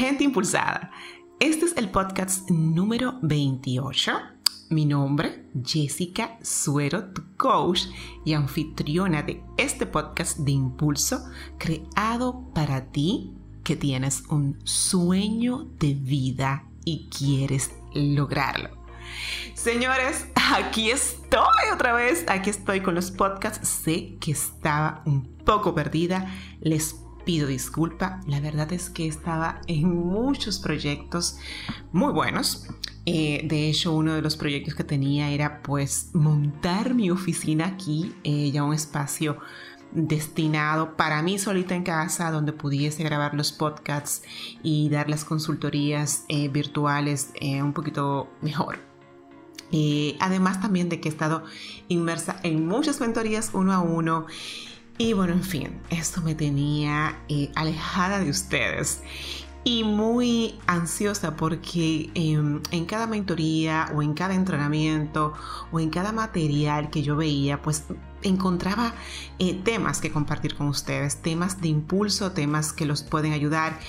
Gente 0.00 0.24
Impulsada. 0.24 0.90
Este 1.40 1.66
es 1.66 1.76
el 1.76 1.90
podcast 1.90 2.48
número 2.48 3.18
28. 3.20 4.12
Mi 4.70 4.86
nombre, 4.86 5.44
Jessica 5.62 6.38
Suero, 6.40 7.12
tu 7.12 7.36
coach 7.36 7.82
y 8.24 8.32
anfitriona 8.32 9.22
de 9.22 9.42
este 9.58 9.84
podcast 9.84 10.38
de 10.38 10.52
impulso 10.52 11.22
creado 11.58 12.50
para 12.54 12.90
ti 12.90 13.34
que 13.62 13.76
tienes 13.76 14.22
un 14.30 14.58
sueño 14.64 15.66
de 15.78 15.92
vida 15.92 16.64
y 16.86 17.10
quieres 17.10 17.70
lograrlo. 17.92 18.70
Señores, 19.52 20.28
aquí 20.54 20.90
estoy 20.90 21.44
otra 21.74 21.92
vez, 21.92 22.24
aquí 22.26 22.48
estoy 22.48 22.80
con 22.80 22.94
los 22.94 23.10
podcasts. 23.10 23.68
Sé 23.68 24.16
que 24.18 24.32
estaba 24.32 25.02
un 25.04 25.36
poco 25.44 25.74
perdida, 25.74 26.34
les 26.62 26.96
pido 27.30 27.46
disculpa. 27.46 28.18
La 28.26 28.40
verdad 28.40 28.72
es 28.72 28.90
que 28.90 29.06
estaba 29.06 29.60
en 29.68 29.88
muchos 29.88 30.58
proyectos 30.58 31.36
muy 31.92 32.12
buenos. 32.12 32.66
Eh, 33.06 33.42
de 33.44 33.68
hecho, 33.68 33.92
uno 33.92 34.14
de 34.14 34.20
los 34.20 34.36
proyectos 34.36 34.74
que 34.74 34.82
tenía 34.82 35.30
era 35.30 35.62
pues 35.62 36.10
montar 36.12 36.92
mi 36.92 37.08
oficina 37.08 37.66
aquí, 37.66 38.12
eh, 38.24 38.50
ya 38.50 38.64
un 38.64 38.74
espacio 38.74 39.38
destinado 39.92 40.96
para 40.96 41.22
mí 41.22 41.38
solita 41.38 41.76
en 41.76 41.84
casa, 41.84 42.32
donde 42.32 42.52
pudiese 42.52 43.04
grabar 43.04 43.34
los 43.34 43.52
podcasts 43.52 44.22
y 44.64 44.88
dar 44.88 45.08
las 45.08 45.24
consultorías 45.24 46.24
eh, 46.26 46.48
virtuales 46.48 47.30
un 47.40 47.72
poquito 47.72 48.28
mejor. 48.40 48.80
además 50.18 50.60
también 50.60 50.88
de 50.88 50.98
que 51.00 51.08
he 51.08 51.12
estado 51.12 51.44
inmersa 51.86 52.40
en 52.42 52.66
muchas 52.66 53.00
mentorías 53.00 53.50
uno 53.52 53.72
a 53.72 53.78
uno 53.78 54.26
y 55.00 55.14
bueno, 55.14 55.32
en 55.32 55.42
fin, 55.42 55.80
esto 55.88 56.20
me 56.20 56.34
tenía 56.34 57.16
eh, 57.30 57.50
alejada 57.54 58.18
de 58.18 58.28
ustedes 58.28 59.00
y 59.64 59.82
muy 59.82 60.58
ansiosa 60.66 61.36
porque 61.36 62.10
em, 62.12 62.60
en 62.70 62.84
cada 62.84 63.06
mentoría 63.06 63.90
o 63.94 64.02
en 64.02 64.12
cada 64.12 64.34
entrenamiento 64.34 65.32
o 65.72 65.80
en 65.80 65.88
cada 65.88 66.12
material 66.12 66.90
que 66.90 67.02
yo 67.02 67.16
veía, 67.16 67.62
pues 67.62 67.84
encontraba 68.20 68.92
eh, 69.38 69.58
temas 69.64 70.02
que 70.02 70.12
compartir 70.12 70.54
con 70.54 70.68
ustedes, 70.68 71.22
temas 71.22 71.62
de 71.62 71.68
impulso, 71.68 72.32
temas 72.32 72.74
que 72.74 72.84
los 72.84 73.02
pueden 73.02 73.32
ayudar. 73.32 73.80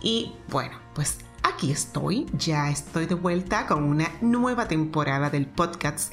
Y 0.00 0.32
bueno, 0.48 0.78
pues 0.94 1.18
aquí 1.42 1.72
estoy, 1.72 2.24
ya 2.38 2.70
estoy 2.70 3.04
de 3.04 3.16
vuelta 3.16 3.66
con 3.66 3.84
una 3.84 4.10
nueva 4.22 4.66
temporada 4.66 5.28
del 5.28 5.44
podcast 5.44 6.10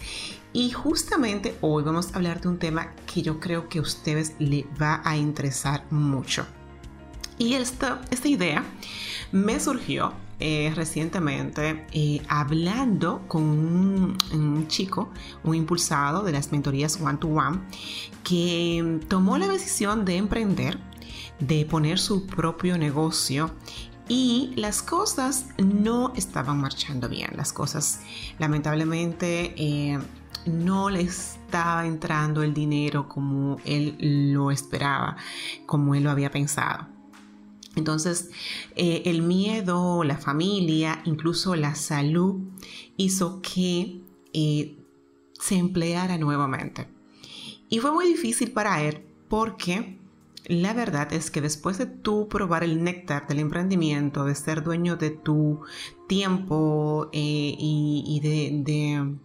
y 0.54 0.72
justamente 0.72 1.58
hoy 1.62 1.84
vamos 1.84 2.12
a 2.12 2.16
hablar 2.18 2.42
de 2.42 2.50
un 2.50 2.60
tema 2.60 2.94
que 3.12 3.22
yo 3.22 3.40
creo 3.40 3.70
que 3.70 3.80
a 3.80 3.82
ustedes 3.82 4.34
les 4.40 4.66
va 4.82 5.02
a 5.04 5.18
interesar 5.18 5.86
mucho. 5.92 6.46
Y 7.38 7.54
esta, 7.54 8.02
esta 8.12 8.28
idea 8.28 8.64
me 9.32 9.60
surgió 9.60 10.14
eh, 10.40 10.74
recientemente 10.76 11.86
eh, 11.94 12.22
hablando 12.28 13.28
con 13.28 13.44
un, 13.44 14.68
chico, 14.68 15.12
un 15.44 15.56
impulsado 15.56 16.24
de 16.24 16.32
las 16.32 16.52
mentorías 16.52 17.00
One 17.00 17.18
to 17.18 17.28
One, 17.28 17.60
que 18.24 19.00
tomó 19.08 19.38
la 19.38 19.48
decisión 19.48 20.04
de 20.04 20.18
emprender, 20.18 20.80
de 21.40 21.66
poner 21.66 22.00
su 22.00 22.26
propio 22.26 22.78
negocio 22.78 23.52
y 24.08 24.52
las 24.56 24.82
cosas 24.82 25.46
no 25.58 26.12
estaban 26.16 26.60
marchando 26.60 27.08
bien. 27.08 27.30
Las 27.36 27.54
cosas 27.54 28.02
lamentablemente 28.40 29.54
eh, 29.58 30.00
no 30.46 30.90
le 30.90 31.02
estaba 31.02 31.86
entrando 31.86 32.44
el 32.44 32.54
dinero 32.54 33.08
como 33.08 33.58
él 33.66 33.96
lo 34.34 34.52
esperaba, 34.52 35.18
como 35.66 35.96
él 35.96 36.04
lo 36.04 36.12
había 36.12 36.32
pensado. 36.32 36.88
Entonces, 37.76 38.30
eh, 38.76 39.04
el 39.06 39.22
miedo, 39.22 40.04
la 40.04 40.18
familia, 40.18 41.02
incluso 41.06 41.56
la 41.56 41.76
salud, 41.76 42.42
hizo 42.98 43.42
que 43.42 44.02
eh, 44.34 44.78
se 45.40 45.56
empleara 45.56 46.18
nuevamente. 46.18 46.88
Y 47.70 47.80
fue 47.80 47.92
muy 47.92 48.06
difícil 48.06 48.52
para 48.52 48.84
él 48.84 49.06
porque 49.30 49.98
la 50.46 50.74
verdad 50.74 51.14
es 51.14 51.32
que 51.32 51.40
después 51.40 51.78
de 51.78 51.86
tú 51.86 52.28
probar 52.28 52.66
el 52.66 52.84
néctar 52.84 53.28
del 53.28 53.40
emprendimiento, 53.40 54.26
de 54.26 54.36
ser 54.36 54.64
dueño 54.64 54.98
de 54.98 55.12
tu 55.12 55.62
tiempo 56.08 57.10
eh, 57.14 57.56
y, 57.58 58.20
de 58.22 59.16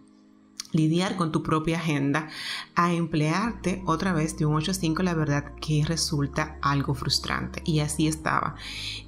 lidiar 0.71 1.15
con 1.15 1.31
tu 1.31 1.43
propia 1.43 1.77
agenda 1.77 2.29
a 2.75 2.93
emplearte 2.93 3.81
otra 3.85 4.13
vez 4.13 4.37
de 4.37 4.45
un 4.45 4.55
8 4.55 4.71
a 4.71 4.73
5, 4.73 5.03
la 5.03 5.13
verdad 5.13 5.53
que 5.61 5.83
resulta 5.85 6.57
algo 6.61 6.93
frustrante. 6.93 7.61
Y 7.65 7.79
así 7.79 8.07
estaba 8.07 8.55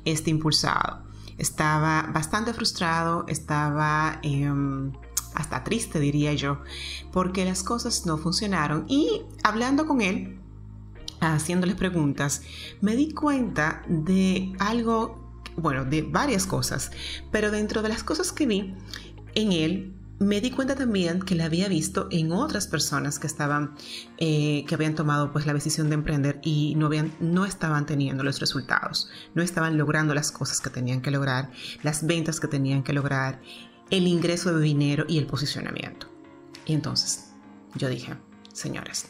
este 0.05 0.29
impulsado. 0.29 1.03
Estaba 1.37 2.03
bastante 2.13 2.53
frustrado, 2.53 3.25
estaba 3.27 4.19
em, 4.23 4.91
hasta 5.35 5.63
triste, 5.63 5.99
diría 5.99 6.33
yo, 6.33 6.61
porque 7.11 7.45
las 7.45 7.63
cosas 7.63 8.05
no 8.05 8.17
funcionaron. 8.17 8.85
Y 8.87 9.21
hablando 9.43 9.85
con 9.85 10.01
él, 10.01 10.39
haciéndole 11.21 11.75
preguntas, 11.75 12.41
me 12.81 12.95
di 12.95 13.11
cuenta 13.13 13.83
de 13.87 14.53
algo, 14.59 15.31
bueno, 15.55 15.85
de 15.85 16.01
varias 16.01 16.45
cosas, 16.45 16.91
pero 17.31 17.51
dentro 17.51 17.81
de 17.81 17.89
las 17.89 18.03
cosas 18.03 18.31
que 18.31 18.45
vi 18.45 18.75
en 19.35 19.51
él, 19.51 19.98
me 20.19 20.41
di 20.41 20.52
cuenta 20.52 20.75
también 20.75 21.22
que 21.22 21.35
la 21.35 21.46
había 21.46 21.69
visto 21.69 22.07
en 22.12 22.34
otras 22.34 22.68
personas 22.68 23.19
que 23.19 23.28
estaban, 23.28 23.75
eh, 24.18 24.66
que 24.68 24.75
habían 24.75 24.94
tomado 24.94 25.31
pues 25.31 25.46
la 25.46 25.53
decisión 25.53 25.90
de 25.90 25.96
emprender 25.96 26.40
y 26.44 26.75
no, 26.75 26.88
habían, 26.88 27.13
no 27.22 27.46
estaban 27.46 27.85
teniendo 27.85 28.24
los 28.24 28.40
resultados, 28.40 29.09
no 29.34 29.41
estaban 29.41 29.78
logrando 29.78 30.13
las 30.13 30.31
cosas 30.31 30.59
que 30.59 30.69
tenían 30.69 31.02
que 31.02 31.12
lograr, 31.12 31.52
las 31.84 32.06
ventas 32.06 32.40
que 32.40 32.47
tenían 32.47 32.84
que 32.84 32.94
lograr, 32.94 33.41
el 33.90 34.07
ingreso 34.07 34.53
de 34.53 34.62
dinero 34.62 35.06
y 35.07 35.18
el 35.18 35.25
posicionamiento. 35.25 36.07
Y 36.66 36.74
entonces 36.74 37.31
yo 37.75 37.88
dije, 37.88 38.16
señores, 38.53 39.07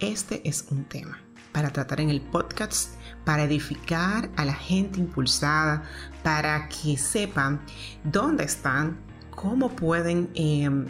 este 0.00 0.46
es 0.46 0.66
un 0.70 0.84
tema 0.84 1.20
para 1.52 1.70
tratar 1.70 2.00
en 2.00 2.10
el 2.10 2.20
podcast, 2.20 2.96
para 3.24 3.44
edificar 3.44 4.28
a 4.36 4.44
la 4.44 4.52
gente 4.52 5.00
impulsada, 5.00 5.84
para 6.22 6.68
que 6.68 6.98
sepan 6.98 7.62
dónde 8.04 8.44
están, 8.44 9.05
cómo 9.36 9.76
pueden 9.76 10.28
em, 10.34 10.88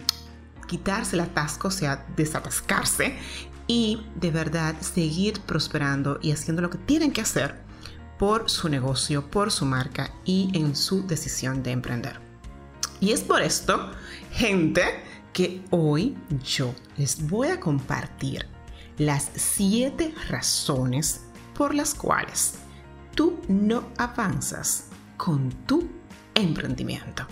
quitarse 0.67 1.17
el 1.17 1.21
atasco, 1.21 1.69
o 1.69 1.71
sea, 1.71 2.07
desatascarse 2.17 3.19
y 3.67 4.07
de 4.15 4.31
verdad 4.31 4.75
seguir 4.81 5.41
prosperando 5.41 6.19
y 6.23 6.33
haciendo 6.33 6.62
lo 6.62 6.71
que 6.71 6.79
tienen 6.79 7.12
que 7.12 7.21
hacer 7.21 7.56
por 8.19 8.49
su 8.49 8.71
negocio, 8.71 9.31
por 9.31 9.53
su 9.53 9.67
marca 9.67 10.11
y 10.25 10.51
en 10.55 10.75
su 10.75 11.06
decisión 11.06 11.62
de 11.62 11.73
emprender. 11.73 12.19
Y 13.01 13.12
es 13.12 13.21
por 13.21 13.43
esto, 13.43 13.91
gente, 14.33 14.83
que 15.35 15.62
hoy 15.71 16.17
yo 16.43 16.75
les 16.97 17.29
voy 17.29 17.49
a 17.49 17.61
compartir 17.61 18.47
las 18.97 19.31
siete 19.35 20.15
razones 20.31 21.27
por 21.55 21.75
las 21.75 21.95
cuales 21.95 22.55
tú 23.15 23.39
no 23.49 23.89
avanzas 23.99 24.87
con 25.19 25.51
tu 25.67 25.87
emprendimiento. 26.35 27.27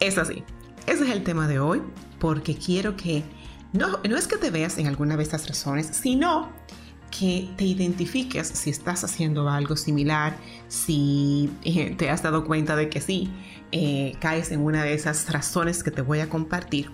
Es 0.00 0.18
así. 0.18 0.44
Ese 0.86 1.04
es 1.04 1.10
el 1.10 1.24
tema 1.24 1.48
de 1.48 1.58
hoy 1.58 1.82
porque 2.18 2.56
quiero 2.56 2.96
que 2.96 3.24
no, 3.72 3.98
no 4.08 4.16
es 4.16 4.26
que 4.26 4.36
te 4.36 4.50
veas 4.50 4.78
en 4.78 4.86
alguna 4.86 5.16
de 5.16 5.22
estas 5.22 5.46
razones, 5.46 5.88
sino 5.92 6.50
que 7.10 7.50
te 7.56 7.64
identifiques 7.64 8.48
si 8.48 8.70
estás 8.70 9.04
haciendo 9.04 9.48
algo 9.48 9.76
similar, 9.76 10.36
si 10.68 11.50
eh, 11.64 11.94
te 11.96 12.10
has 12.10 12.22
dado 12.22 12.44
cuenta 12.44 12.76
de 12.76 12.88
que 12.88 13.00
sí, 13.00 13.30
eh, 13.72 14.14
caes 14.20 14.50
en 14.52 14.60
una 14.60 14.84
de 14.84 14.94
esas 14.94 15.30
razones 15.30 15.82
que 15.82 15.90
te 15.90 16.02
voy 16.02 16.20
a 16.20 16.28
compartir 16.28 16.90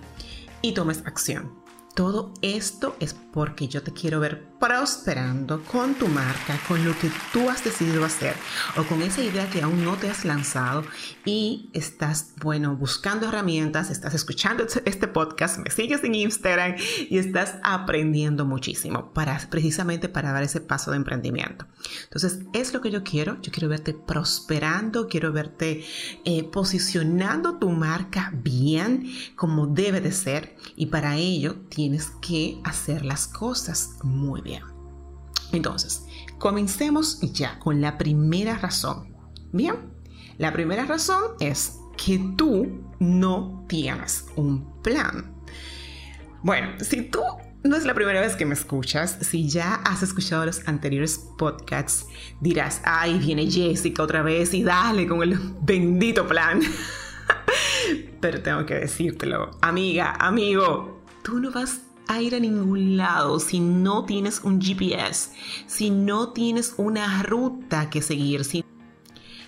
y 0.61 0.73
tomes 0.73 1.03
acción. 1.05 1.53
Todo 1.95 2.33
esto 2.41 2.95
es 2.99 3.13
porque 3.13 3.67
yo 3.67 3.81
te 3.83 3.93
quiero 3.93 4.19
ver 4.19 4.47
prosperando 4.65 5.61
con 5.63 5.93
tu 5.93 6.07
marca, 6.07 6.59
con 6.67 6.83
lo 6.83 6.97
que 6.97 7.11
tú 7.31 7.51
has 7.51 7.63
decidido 7.63 8.03
hacer 8.03 8.33
o 8.77 8.83
con 8.85 9.03
esa 9.03 9.21
idea 9.21 9.47
que 9.47 9.61
aún 9.61 9.83
no 9.83 9.95
te 9.95 10.09
has 10.09 10.25
lanzado 10.25 10.83
y 11.23 11.69
estás, 11.73 12.33
bueno, 12.41 12.75
buscando 12.75 13.27
herramientas, 13.27 13.91
estás 13.91 14.15
escuchando 14.15 14.63
este, 14.63 14.81
este 14.89 15.07
podcast, 15.07 15.59
me 15.59 15.69
sigues 15.69 16.03
en 16.03 16.15
Instagram 16.15 16.77
y 17.09 17.19
estás 17.19 17.57
aprendiendo 17.61 18.43
muchísimo 18.43 19.13
para 19.13 19.37
precisamente 19.51 20.09
para 20.09 20.31
dar 20.31 20.41
ese 20.41 20.61
paso 20.61 20.89
de 20.89 20.97
emprendimiento. 20.97 21.67
Entonces, 22.05 22.39
es 22.53 22.73
lo 22.73 22.81
que 22.81 22.89
yo 22.89 23.03
quiero. 23.03 23.39
Yo 23.41 23.51
quiero 23.51 23.69
verte 23.69 23.93
prosperando, 23.93 25.07
quiero 25.07 25.31
verte 25.31 25.85
eh, 26.23 26.43
posicionando 26.43 27.59
tu 27.59 27.69
marca 27.69 28.31
bien 28.33 29.11
como 29.35 29.67
debe 29.67 30.01
de 30.01 30.11
ser 30.11 30.55
y 30.75 30.87
para 30.87 31.17
ello 31.17 31.55
tienes 31.69 32.11
que 32.21 32.59
hacer 32.63 33.05
las 33.05 33.27
cosas 33.27 33.97
muy 34.03 34.41
bien. 34.41 34.54
Entonces, 35.51 36.05
comencemos 36.37 37.19
ya 37.33 37.59
con 37.59 37.81
la 37.81 37.97
primera 37.97 38.57
razón. 38.57 39.15
Bien, 39.51 39.93
la 40.37 40.51
primera 40.51 40.85
razón 40.85 41.21
es 41.39 41.77
que 41.97 42.19
tú 42.35 42.83
no 42.99 43.65
tienes 43.67 44.25
un 44.35 44.81
plan. 44.81 45.33
Bueno, 46.43 46.71
si 46.81 47.03
tú 47.03 47.21
no 47.65 47.75
es 47.75 47.83
la 47.83 47.95
primera 47.95 48.21
vez 48.21 48.35
que 48.35 48.45
me 48.45 48.53
escuchas. 48.53 49.17
Si 49.21 49.49
ya 49.49 49.75
has 49.75 50.03
escuchado 50.03 50.45
los 50.45 50.67
anteriores 50.67 51.17
podcasts, 51.37 52.05
dirás, 52.39 52.81
ay, 52.85 53.17
viene 53.17 53.49
Jessica 53.49 54.03
otra 54.03 54.21
vez 54.21 54.53
y 54.53 54.63
dale 54.63 55.07
con 55.07 55.23
el 55.23 55.37
bendito 55.61 56.27
plan. 56.27 56.61
Pero 58.21 58.41
tengo 58.41 58.65
que 58.65 58.75
decírtelo, 58.75 59.57
amiga, 59.61 60.15
amigo, 60.19 61.03
tú 61.23 61.39
no 61.39 61.51
vas 61.51 61.81
a 62.07 62.21
ir 62.21 62.35
a 62.35 62.39
ningún 62.39 62.97
lado 62.97 63.39
si 63.39 63.59
no 63.59 64.05
tienes 64.05 64.41
un 64.43 64.61
GPS, 64.61 65.31
si 65.67 65.89
no 65.89 66.33
tienes 66.33 66.75
una 66.77 67.23
ruta 67.23 67.89
que 67.89 68.01
seguir, 68.01 68.43
si, 68.43 68.63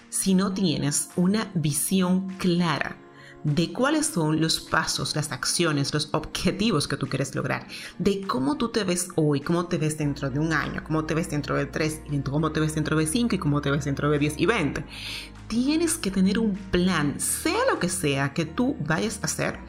si 0.10 0.34
no 0.34 0.54
tienes 0.54 1.10
una 1.16 1.52
visión 1.54 2.30
clara 2.38 2.98
de 3.44 3.72
cuáles 3.72 4.08
son 4.08 4.42
los 4.42 4.60
pasos, 4.60 5.16
las 5.16 5.32
acciones, 5.32 5.94
los 5.94 6.10
objetivos 6.12 6.88
que 6.88 6.98
tú 6.98 7.08
quieres 7.08 7.34
lograr, 7.34 7.66
de 7.98 8.22
cómo 8.22 8.58
tú 8.58 8.70
te 8.70 8.84
ves 8.84 9.08
hoy, 9.16 9.40
cómo 9.40 9.68
te 9.68 9.78
ves 9.78 9.98
dentro 9.98 10.30
de 10.30 10.40
un 10.40 10.52
año, 10.52 10.84
cómo 10.84 11.06
te 11.06 11.14
ves 11.14 11.30
dentro 11.30 11.56
de 11.56 11.66
tres, 11.66 12.02
cómo 12.30 12.52
te 12.52 12.60
ves 12.60 12.76
dentro 12.76 12.98
de 12.98 13.08
cinco 13.08 13.36
y 13.36 13.38
cómo 13.38 13.62
te 13.62 13.72
ves 13.72 13.86
dentro 13.86 14.10
de 14.10 14.20
diez 14.20 14.34
y 14.38 14.46
veinte. 14.46 14.84
Tienes 15.48 15.98
que 15.98 16.12
tener 16.12 16.40
un 16.40 16.56
plan, 16.56 17.20
sea 17.22 17.60
lo 17.72 17.80
que 17.80 17.88
sea 17.88 18.34
que 18.34 18.46
tú 18.46 18.76
vayas 18.86 19.20
a 19.22 19.28
hacer 19.28 19.60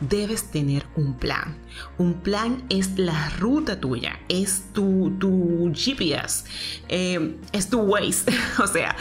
debes 0.00 0.50
tener 0.50 0.84
un 0.96 1.14
plan. 1.14 1.56
Un 1.98 2.14
plan 2.14 2.62
es 2.68 2.98
la 2.98 3.30
ruta 3.38 3.80
tuya, 3.80 4.18
es 4.28 4.64
tu, 4.72 5.12
tu 5.18 5.72
GPS, 5.74 6.44
eh, 6.88 7.36
es 7.52 7.68
tu 7.68 7.80
Waze. 7.80 8.32
o 8.62 8.66
sea, 8.66 8.96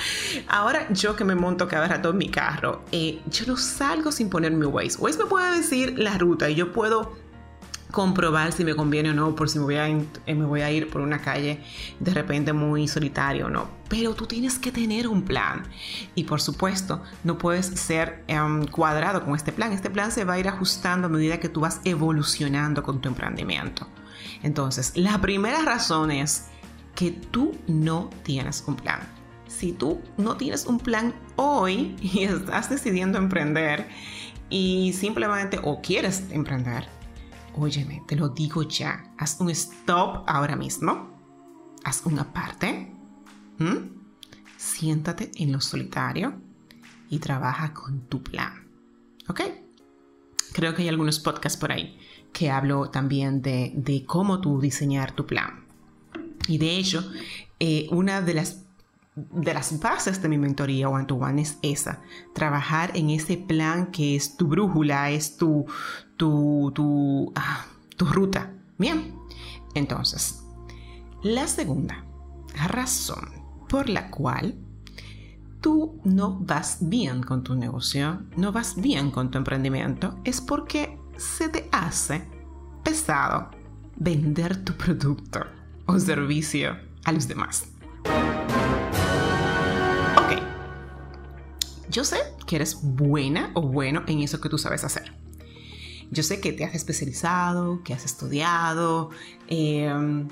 ahora 0.47 0.87
yo 0.91 1.15
que 1.15 1.23
me 1.23 1.35
monto 1.35 1.67
cada 1.67 1.87
rato 1.87 2.09
en 2.09 2.17
mi 2.17 2.29
carro, 2.29 2.83
eh, 2.91 3.21
yo 3.29 3.45
no 3.47 3.57
salgo 3.57 4.11
sin 4.11 4.29
poner 4.29 4.51
mi 4.51 4.65
Waze. 4.65 4.97
Waze 4.99 5.19
me 5.19 5.25
puede 5.25 5.57
decir 5.57 5.97
la 5.97 6.17
ruta 6.17 6.49
y 6.49 6.55
yo 6.55 6.71
puedo 6.71 7.24
comprobar 7.91 8.51
si 8.51 8.63
me 8.63 8.75
conviene 8.75 9.11
o 9.11 9.13
no, 9.13 9.35
por 9.35 9.49
si 9.49 9.59
me 9.59 9.65
voy, 9.65 9.75
a, 9.75 9.87
eh, 9.87 10.35
me 10.35 10.45
voy 10.45 10.61
a 10.61 10.71
ir 10.71 10.89
por 10.89 11.01
una 11.01 11.21
calle 11.21 11.61
de 11.99 12.13
repente 12.13 12.53
muy 12.53 12.87
solitario 12.87 13.47
o 13.47 13.49
no. 13.49 13.67
Pero 13.87 14.13
tú 14.15 14.25
tienes 14.25 14.59
que 14.59 14.71
tener 14.71 15.07
un 15.07 15.23
plan. 15.23 15.63
Y 16.15 16.23
por 16.23 16.41
supuesto, 16.41 17.01
no 17.23 17.37
puedes 17.37 17.67
ser 17.67 18.23
em, 18.27 18.65
cuadrado 18.67 19.23
con 19.23 19.35
este 19.35 19.51
plan. 19.51 19.71
Este 19.71 19.89
plan 19.89 20.11
se 20.11 20.25
va 20.25 20.33
a 20.33 20.39
ir 20.39 20.47
ajustando 20.47 21.07
a 21.07 21.09
medida 21.09 21.39
que 21.39 21.49
tú 21.49 21.61
vas 21.61 21.81
evolucionando 21.83 22.83
con 22.83 23.01
tu 23.01 23.09
emprendimiento. 23.09 23.87
Entonces, 24.43 24.91
la 24.95 25.21
primera 25.21 25.61
razón 25.61 26.11
es 26.11 26.45
que 26.95 27.11
tú 27.11 27.55
no 27.67 28.09
tienes 28.23 28.63
un 28.67 28.75
plan. 28.75 28.99
Si 29.47 29.71
tú 29.71 30.01
no 30.17 30.35
tienes 30.37 30.65
un 30.65 30.79
plan 30.79 31.13
hoy 31.35 31.95
y 32.01 32.23
estás 32.23 32.69
decidiendo 32.69 33.17
emprender 33.17 33.87
y 34.49 34.93
simplemente 34.93 35.59
o 35.63 35.81
quieres 35.81 36.23
emprender, 36.31 36.87
Óyeme, 37.57 38.03
te 38.05 38.15
lo 38.15 38.29
digo 38.29 38.63
ya. 38.63 39.13
Haz 39.17 39.39
un 39.39 39.49
stop 39.49 40.23
ahora 40.27 40.55
mismo. 40.55 41.09
Haz 41.85 42.05
una 42.05 42.33
parte. 42.33 42.91
Siéntate 44.57 45.31
en 45.35 45.53
lo 45.53 45.61
solitario 45.61 46.33
y 47.09 47.19
trabaja 47.19 47.73
con 47.73 48.01
tu 48.07 48.21
plan. 48.21 48.67
¿Ok? 49.29 49.41
Creo 50.51 50.75
que 50.75 50.81
hay 50.81 50.89
algunos 50.89 51.19
podcasts 51.19 51.57
por 51.57 51.71
ahí 51.71 51.97
que 52.33 52.51
hablo 52.51 52.89
también 52.89 53.41
de, 53.41 54.03
cómo 54.05 54.41
tú 54.41 54.59
diseñar 54.59 55.15
tu 55.15 55.25
plan. 55.25 55.65
Y 56.49 56.57
de 56.57 56.75
hecho, 56.77 57.09
eh, 57.59 57.87
una 57.91 58.21
de 58.21 58.33
las 58.33 58.64
de 59.15 59.53
las 59.53 59.79
bases 59.79 60.21
de 60.21 60.29
mi 60.29 60.37
mentoría 60.37 60.89
one 60.89 61.05
to 61.05 61.15
one 61.15 61.41
es 61.41 61.57
esa, 61.61 62.01
trabajar 62.33 62.91
en 62.95 63.09
ese 63.09 63.37
plan 63.37 63.87
que 63.87 64.15
es 64.15 64.35
tu 64.35 64.47
brújula, 64.47 65.09
es 65.09 65.37
tu, 65.37 65.65
tu, 66.17 66.71
tu, 66.75 67.31
ah, 67.35 67.65
tu 67.95 68.05
ruta. 68.05 68.51
Bien, 68.77 69.15
entonces, 69.73 70.43
la 71.23 71.47
segunda 71.47 72.03
razón 72.67 73.29
por 73.69 73.89
la 73.89 74.11
cual 74.11 74.55
tú 75.61 75.99
no 76.03 76.37
vas 76.39 76.77
bien 76.81 77.23
con 77.23 77.43
tu 77.43 77.55
negocio, 77.55 78.21
no 78.35 78.51
vas 78.51 78.75
bien 78.75 79.11
con 79.11 79.31
tu 79.31 79.37
emprendimiento, 79.37 80.19
es 80.25 80.41
porque 80.41 80.99
se 81.17 81.47
te 81.49 81.69
hace 81.71 82.27
pesado 82.83 83.49
vender 83.95 84.63
tu 84.63 84.73
producto 84.73 85.39
o 85.85 85.97
servicio 85.99 86.77
a 87.05 87.11
los 87.13 87.27
demás. 87.27 87.67
Yo 91.89 92.03
sé 92.03 92.17
que 92.45 92.55
eres 92.55 92.79
buena 92.81 93.51
o 93.53 93.61
bueno 93.61 94.03
en 94.07 94.21
eso 94.21 94.41
que 94.41 94.49
tú 94.49 94.57
sabes 94.57 94.83
hacer. 94.83 95.13
Yo 96.11 96.23
sé 96.23 96.39
que 96.39 96.53
te 96.53 96.63
has 96.63 96.75
especializado, 96.75 97.83
que 97.83 97.93
has 97.93 98.05
estudiado 98.05 99.09
em, 99.47 100.27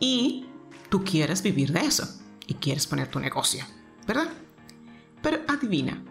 y 0.00 0.46
tú 0.88 1.04
quieres 1.04 1.42
vivir 1.42 1.72
de 1.72 1.80
eso 1.80 2.08
y 2.46 2.54
quieres 2.54 2.86
poner 2.86 3.08
tu 3.08 3.20
negocio, 3.20 3.64
¿verdad? 4.06 4.28
Pero 5.22 5.40
adivina, 5.48 6.02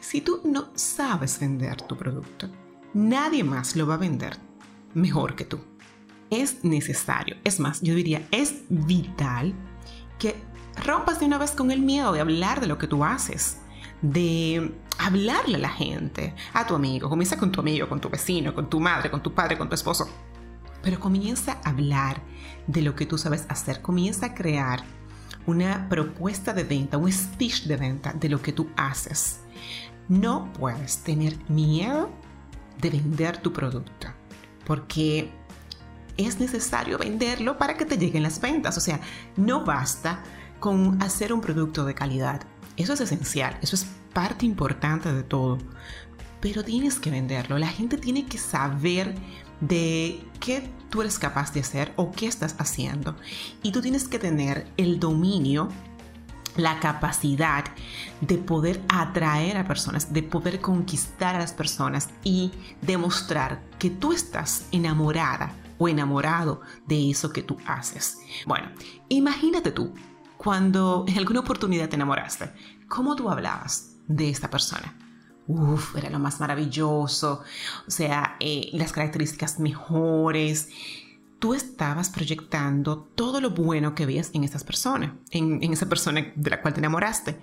si 0.00 0.20
tú 0.20 0.40
no 0.44 0.70
sabes 0.74 1.38
vender 1.38 1.82
tu 1.82 1.96
producto, 1.96 2.48
nadie 2.94 3.44
más 3.44 3.76
lo 3.76 3.86
va 3.86 3.94
a 3.94 3.98
vender 3.98 4.38
mejor 4.94 5.36
que 5.36 5.44
tú. 5.44 5.60
Es 6.30 6.64
necesario, 6.64 7.36
es 7.44 7.60
más, 7.60 7.80
yo 7.80 7.94
diría, 7.94 8.26
es 8.30 8.62
vital 8.68 9.54
que 10.18 10.36
rompas 10.84 11.20
de 11.20 11.26
una 11.26 11.38
vez 11.38 11.52
con 11.52 11.70
el 11.70 11.80
miedo 11.80 12.12
de 12.12 12.20
hablar 12.20 12.60
de 12.60 12.66
lo 12.66 12.78
que 12.78 12.86
tú 12.86 13.04
haces 13.04 13.58
de 14.02 14.74
hablarle 14.98 15.56
a 15.56 15.60
la 15.60 15.68
gente, 15.68 16.34
a 16.52 16.66
tu 16.66 16.74
amigo, 16.74 17.08
comienza 17.08 17.36
con 17.36 17.52
tu 17.52 17.60
amigo, 17.60 17.88
con 17.88 18.00
tu 18.00 18.08
vecino, 18.08 18.54
con 18.54 18.68
tu 18.68 18.80
madre, 18.80 19.10
con 19.10 19.22
tu 19.22 19.32
padre, 19.34 19.56
con 19.56 19.68
tu 19.68 19.74
esposo, 19.74 20.08
pero 20.82 21.00
comienza 21.00 21.58
a 21.64 21.70
hablar 21.70 22.22
de 22.66 22.82
lo 22.82 22.94
que 22.94 23.06
tú 23.06 23.18
sabes 23.18 23.46
hacer, 23.48 23.82
comienza 23.82 24.26
a 24.26 24.34
crear 24.34 24.84
una 25.46 25.88
propuesta 25.88 26.52
de 26.52 26.64
venta, 26.64 26.98
un 26.98 27.10
speech 27.10 27.64
de 27.64 27.76
venta 27.76 28.12
de 28.12 28.28
lo 28.28 28.42
que 28.42 28.52
tú 28.52 28.68
haces. 28.76 29.40
No 30.08 30.52
puedes 30.52 30.98
tener 30.98 31.36
miedo 31.48 32.10
de 32.80 32.90
vender 32.90 33.38
tu 33.38 33.52
producto, 33.52 34.08
porque 34.64 35.30
es 36.16 36.40
necesario 36.40 36.98
venderlo 36.98 37.56
para 37.58 37.76
que 37.76 37.84
te 37.84 37.96
lleguen 37.96 38.22
las 38.22 38.40
ventas. 38.40 38.76
O 38.76 38.80
sea, 38.80 39.00
no 39.36 39.64
basta 39.64 40.22
con 40.60 41.02
hacer 41.02 41.32
un 41.32 41.40
producto 41.40 41.84
de 41.84 41.94
calidad. 41.94 42.42
Eso 42.78 42.92
es 42.92 43.00
esencial, 43.00 43.58
eso 43.60 43.74
es 43.74 43.86
parte 44.14 44.46
importante 44.46 45.12
de 45.12 45.24
todo. 45.24 45.58
Pero 46.40 46.64
tienes 46.64 47.00
que 47.00 47.10
venderlo. 47.10 47.58
La 47.58 47.68
gente 47.68 47.98
tiene 47.98 48.24
que 48.24 48.38
saber 48.38 49.14
de 49.60 50.24
qué 50.38 50.70
tú 50.88 51.00
eres 51.00 51.18
capaz 51.18 51.52
de 51.52 51.60
hacer 51.60 51.92
o 51.96 52.12
qué 52.12 52.28
estás 52.28 52.54
haciendo. 52.58 53.16
Y 53.62 53.72
tú 53.72 53.82
tienes 53.82 54.06
que 54.06 54.20
tener 54.20 54.68
el 54.76 55.00
dominio, 55.00 55.68
la 56.56 56.78
capacidad 56.78 57.64
de 58.20 58.38
poder 58.38 58.80
atraer 58.88 59.56
a 59.56 59.66
personas, 59.66 60.12
de 60.12 60.22
poder 60.22 60.60
conquistar 60.60 61.34
a 61.34 61.40
las 61.40 61.52
personas 61.52 62.08
y 62.22 62.52
demostrar 62.80 63.60
que 63.80 63.90
tú 63.90 64.12
estás 64.12 64.66
enamorada 64.70 65.52
o 65.78 65.88
enamorado 65.88 66.60
de 66.86 67.10
eso 67.10 67.32
que 67.32 67.42
tú 67.42 67.56
haces. 67.66 68.18
Bueno, 68.46 68.68
imagínate 69.08 69.72
tú 69.72 69.92
cuando 70.38 71.04
en 71.06 71.18
alguna 71.18 71.40
oportunidad 71.40 71.88
te 71.88 71.96
enamoraste, 71.96 72.52
¿cómo 72.88 73.16
tú 73.16 73.28
hablabas 73.28 73.96
de 74.06 74.30
esta 74.30 74.48
persona? 74.48 74.96
Uf, 75.48 75.96
era 75.96 76.10
lo 76.10 76.18
más 76.18 76.40
maravilloso, 76.40 77.42
o 77.86 77.90
sea, 77.90 78.36
eh, 78.38 78.70
las 78.72 78.92
características 78.92 79.58
mejores. 79.58 80.68
Tú 81.38 81.54
estabas 81.54 82.10
proyectando 82.10 83.08
todo 83.14 83.40
lo 83.40 83.50
bueno 83.50 83.94
que 83.94 84.06
veías 84.06 84.30
en 84.32 84.44
estas 84.44 84.64
personas, 84.64 85.12
en, 85.30 85.62
en 85.62 85.72
esa 85.72 85.88
persona 85.88 86.32
de 86.34 86.50
la 86.50 86.62
cual 86.62 86.74
te 86.74 86.80
enamoraste. 86.80 87.40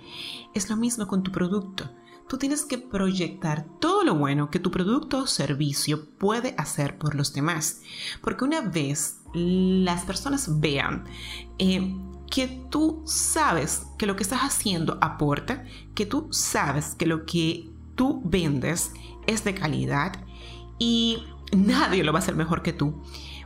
Es 0.54 0.70
lo 0.70 0.76
mismo 0.76 1.08
con 1.08 1.22
tu 1.24 1.32
producto 1.32 1.90
tú 2.28 2.38
tienes 2.38 2.66
que 2.66 2.78
proyectar 2.78 3.66
todo 3.80 4.04
lo 4.04 4.16
bueno 4.16 4.50
que 4.50 4.60
tu 4.60 4.72
producto 4.72 5.20
o 5.20 5.28
servicio 5.28 6.10
puede 6.18 6.56
hacer 6.58 6.98
por 6.98 7.16
los 7.16 7.34
demás. 7.34 7.82
Porque 8.22 8.46
una 8.46 8.62
vez 8.62 9.18
las 9.34 10.06
personas 10.06 10.60
vean 10.60 11.06
eh, 11.60 11.96
que 12.30 12.48
tú 12.70 13.04
sabes 13.06 13.84
que 13.98 14.06
lo 14.06 14.16
que 14.16 14.24
estás 14.24 14.42
haciendo 14.42 14.98
aporta, 15.02 15.64
que 15.94 16.06
tú 16.06 16.28
sabes 16.32 16.96
que 16.96 17.06
lo 17.06 17.26
que 17.26 17.70
tú 17.96 18.22
vendes 18.26 18.92
es 19.28 19.44
de 19.44 19.56
calidad 19.56 20.14
y 20.78 21.24
nadie 21.56 22.04
lo 22.04 22.12
va 22.12 22.20
a 22.20 22.22
hacer 22.22 22.36
mejor 22.36 22.62
que 22.62 22.74
tú. 22.74 23.02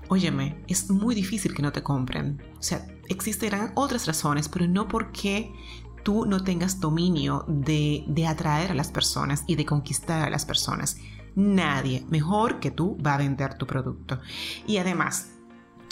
Óyeme, 0.07 0.63
es 0.67 0.89
muy 0.89 1.13
difícil 1.13 1.53
que 1.53 1.61
no 1.61 1.71
te 1.71 1.83
compren. 1.83 2.41
O 2.57 2.63
sea, 2.63 2.85
existirán 3.09 3.71
otras 3.75 4.07
razones, 4.07 4.49
pero 4.49 4.67
no 4.67 4.87
porque 4.87 5.53
tú 6.03 6.25
no 6.25 6.43
tengas 6.43 6.79
dominio 6.79 7.45
de, 7.47 8.03
de 8.07 8.25
atraer 8.25 8.71
a 8.71 8.75
las 8.75 8.91
personas 8.91 9.43
y 9.45 9.55
de 9.55 9.65
conquistar 9.65 10.23
a 10.27 10.31
las 10.31 10.45
personas. 10.45 10.97
Nadie 11.35 12.05
mejor 12.09 12.59
que 12.59 12.71
tú 12.71 12.97
va 13.05 13.13
a 13.13 13.17
vender 13.19 13.55
tu 13.57 13.67
producto. 13.67 14.19
Y 14.65 14.77
además, 14.77 15.29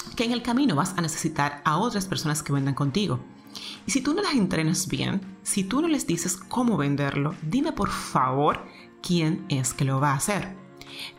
que 0.07 0.23
en 0.23 0.31
el 0.31 0.41
camino 0.41 0.75
vas 0.75 0.93
a 0.97 1.01
necesitar 1.01 1.61
a 1.65 1.77
otras 1.77 2.05
personas 2.05 2.43
que 2.43 2.53
vendan 2.53 2.73
contigo. 2.73 3.19
Y 3.85 3.91
si 3.91 4.01
tú 4.01 4.13
no 4.13 4.21
las 4.21 4.33
entrenas 4.33 4.87
bien, 4.87 5.21
si 5.43 5.63
tú 5.63 5.81
no 5.81 5.87
les 5.87 6.05
dices 6.05 6.37
cómo 6.37 6.77
venderlo, 6.77 7.35
dime 7.41 7.71
por 7.71 7.89
favor 7.89 8.65
quién 9.01 9.45
es 9.49 9.73
que 9.73 9.85
lo 9.85 9.99
va 9.99 10.11
a 10.11 10.17
hacer. 10.17 10.55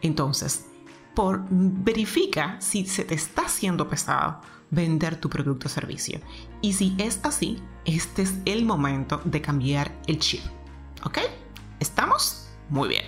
Entonces, 0.03 0.67
por 1.15 1.45
verifica 1.51 2.61
si 2.61 2.87
se 2.87 3.05
te 3.05 3.15
está 3.15 3.43
haciendo 3.43 3.89
pesado 3.89 4.41
vender 4.71 5.21
tu 5.21 5.29
producto 5.29 5.67
o 5.67 5.71
servicio. 5.71 6.21
Y 6.61 6.75
si 6.75 6.95
es 6.99 7.21
así, 7.23 7.61
este 7.85 8.23
es 8.23 8.35
el 8.45 8.65
momento 8.65 9.21
de 9.25 9.41
cambiar 9.41 9.93
el 10.07 10.19
chip. 10.19 10.43
¿Ok? 11.05 11.19
¿Estamos? 11.81 12.49
Muy 12.69 12.89
bien. 12.89 13.05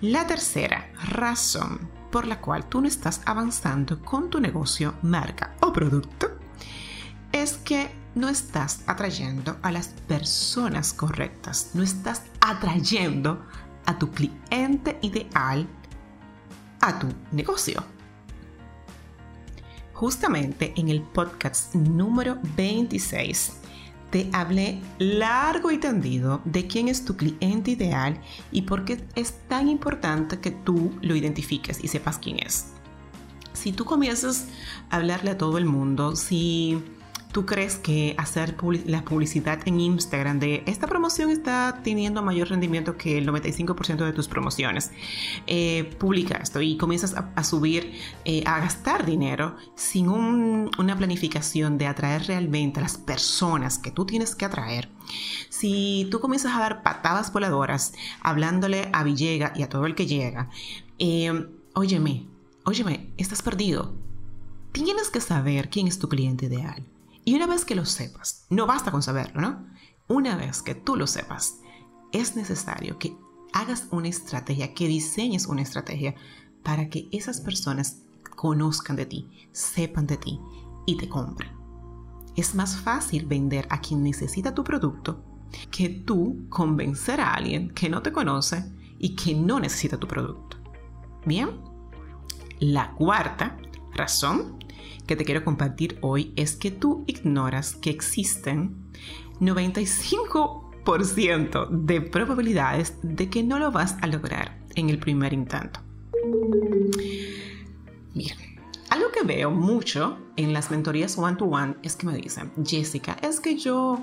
La 0.00 0.26
tercera 0.26 0.92
razón 1.04 1.90
por 2.12 2.26
la 2.26 2.40
cual 2.40 2.66
tú 2.66 2.80
no 2.80 2.86
estás 2.86 3.22
avanzando 3.24 4.00
con 4.02 4.30
tu 4.30 4.38
negocio, 4.38 4.94
marca 5.02 5.56
o 5.60 5.72
producto 5.72 6.28
es 7.32 7.54
que 7.54 7.90
no 8.14 8.28
estás 8.28 8.82
atrayendo 8.86 9.56
a 9.62 9.72
las 9.72 9.88
personas 9.88 10.92
correctas, 10.92 11.70
no 11.72 11.82
estás 11.82 12.22
atrayendo 12.40 13.44
a 13.86 13.98
tu 13.98 14.10
cliente 14.10 14.98
ideal 15.00 15.66
a 16.82 16.98
tu 16.98 17.08
negocio. 17.32 17.82
Justamente 19.94 20.74
en 20.76 20.90
el 20.90 21.00
podcast 21.00 21.74
número 21.74 22.38
26 22.56 23.61
te 24.12 24.28
hablé 24.34 24.78
largo 24.98 25.70
y 25.70 25.78
tendido 25.78 26.42
de 26.44 26.66
quién 26.66 26.88
es 26.88 27.04
tu 27.04 27.16
cliente 27.16 27.70
ideal 27.70 28.20
y 28.52 28.62
por 28.62 28.84
qué 28.84 29.02
es 29.16 29.32
tan 29.48 29.68
importante 29.68 30.38
que 30.38 30.50
tú 30.50 30.92
lo 31.00 31.16
identifiques 31.16 31.82
y 31.82 31.88
sepas 31.88 32.18
quién 32.18 32.38
es. 32.38 32.74
Si 33.54 33.72
tú 33.72 33.86
comienzas 33.86 34.48
a 34.90 34.96
hablarle 34.96 35.30
a 35.30 35.38
todo 35.38 35.56
el 35.56 35.64
mundo, 35.64 36.14
si 36.14 36.82
¿Tú 37.32 37.46
crees 37.46 37.76
que 37.76 38.14
hacer 38.18 38.56
la 38.84 39.06
publicidad 39.06 39.60
en 39.64 39.80
Instagram 39.80 40.38
de 40.38 40.62
esta 40.66 40.86
promoción 40.86 41.30
está 41.30 41.80
teniendo 41.82 42.22
mayor 42.22 42.50
rendimiento 42.50 42.98
que 42.98 43.16
el 43.16 43.26
95% 43.26 44.04
de 44.04 44.12
tus 44.12 44.28
promociones? 44.28 44.90
Eh, 45.46 45.96
publica 45.98 46.36
esto 46.36 46.60
y 46.60 46.76
comienzas 46.76 47.14
a, 47.14 47.44
subir, 47.44 47.94
eh, 48.26 48.44
a 48.44 48.60
gastar 48.60 49.06
dinero 49.06 49.56
sin 49.76 50.08
una 50.08 50.98
planificación 50.98 51.78
de 51.78 51.86
atraer 51.86 52.26
realmente 52.26 52.80
a 52.80 52.82
las 52.82 52.98
personas 52.98 53.78
que 53.78 53.90
tú 53.90 54.04
tienes 54.04 54.34
que 54.34 54.44
atraer. 54.44 54.90
Si 55.48 56.06
tú 56.10 56.20
comienzas 56.20 56.54
a 56.54 56.60
dar 56.60 56.82
patadas 56.82 57.32
voladoras 57.32 57.94
hablándole 58.20 58.90
a 58.92 59.04
Villega 59.04 59.54
y 59.56 59.62
a 59.62 59.70
todo 59.70 59.86
el 59.86 59.94
que 59.94 60.06
llega, 60.06 60.50
eh, 60.98 61.48
óyeme, 61.72 62.26
óyeme, 62.64 63.10
estás 63.16 63.40
perdido. 63.40 63.94
Tienes 64.72 65.08
que 65.08 65.22
saber 65.22 65.70
quién 65.70 65.88
es 65.88 65.98
tu 65.98 66.10
cliente 66.10 66.44
ideal. 66.46 66.91
Y 67.24 67.34
una 67.34 67.46
vez 67.46 67.64
que 67.64 67.74
lo 67.74 67.84
sepas, 67.84 68.46
no 68.50 68.66
basta 68.66 68.90
con 68.90 69.02
saberlo, 69.02 69.40
¿no? 69.40 69.66
Una 70.08 70.36
vez 70.36 70.62
que 70.62 70.74
tú 70.74 70.96
lo 70.96 71.06
sepas, 71.06 71.60
es 72.12 72.36
necesario 72.36 72.98
que 72.98 73.16
hagas 73.52 73.88
una 73.90 74.08
estrategia, 74.08 74.74
que 74.74 74.88
diseñes 74.88 75.46
una 75.46 75.62
estrategia 75.62 76.14
para 76.62 76.88
que 76.88 77.08
esas 77.12 77.40
personas 77.40 78.02
conozcan 78.36 78.96
de 78.96 79.06
ti, 79.06 79.48
sepan 79.52 80.06
de 80.06 80.16
ti 80.16 80.40
y 80.86 80.96
te 80.96 81.08
compren. 81.08 81.52
Es 82.34 82.54
más 82.54 82.76
fácil 82.76 83.26
vender 83.26 83.66
a 83.70 83.80
quien 83.80 84.02
necesita 84.02 84.54
tu 84.54 84.64
producto 84.64 85.22
que 85.70 85.88
tú 85.88 86.46
convencer 86.48 87.20
a 87.20 87.34
alguien 87.34 87.70
que 87.70 87.88
no 87.88 88.02
te 88.02 88.10
conoce 88.10 88.64
y 88.98 89.14
que 89.14 89.34
no 89.34 89.60
necesita 89.60 89.98
tu 89.98 90.08
producto. 90.08 90.56
Bien, 91.26 91.60
la 92.58 92.92
cuarta 92.94 93.58
razón 93.94 94.61
que 95.12 95.16
te 95.16 95.24
quiero 95.26 95.44
compartir 95.44 95.98
hoy 96.00 96.32
es 96.36 96.56
que 96.56 96.70
tú 96.70 97.04
ignoras 97.06 97.74
que 97.74 97.90
existen 97.90 98.74
95% 99.40 101.68
de 101.68 102.00
probabilidades 102.00 102.94
de 103.02 103.28
que 103.28 103.42
no 103.42 103.58
lo 103.58 103.70
vas 103.70 103.96
a 104.00 104.06
lograr 104.06 104.56
en 104.74 104.88
el 104.88 104.98
primer 104.98 105.34
intento. 105.34 105.80
Mira, 108.14 108.36
algo 108.88 109.10
que 109.12 109.22
veo 109.22 109.50
mucho 109.50 110.16
en 110.36 110.54
las 110.54 110.70
mentorías 110.70 111.18
one-to-one 111.18 111.74
es 111.82 111.94
que 111.94 112.06
me 112.06 112.16
dicen, 112.16 112.50
Jessica, 112.64 113.18
es 113.20 113.38
que 113.38 113.58
yo 113.58 114.02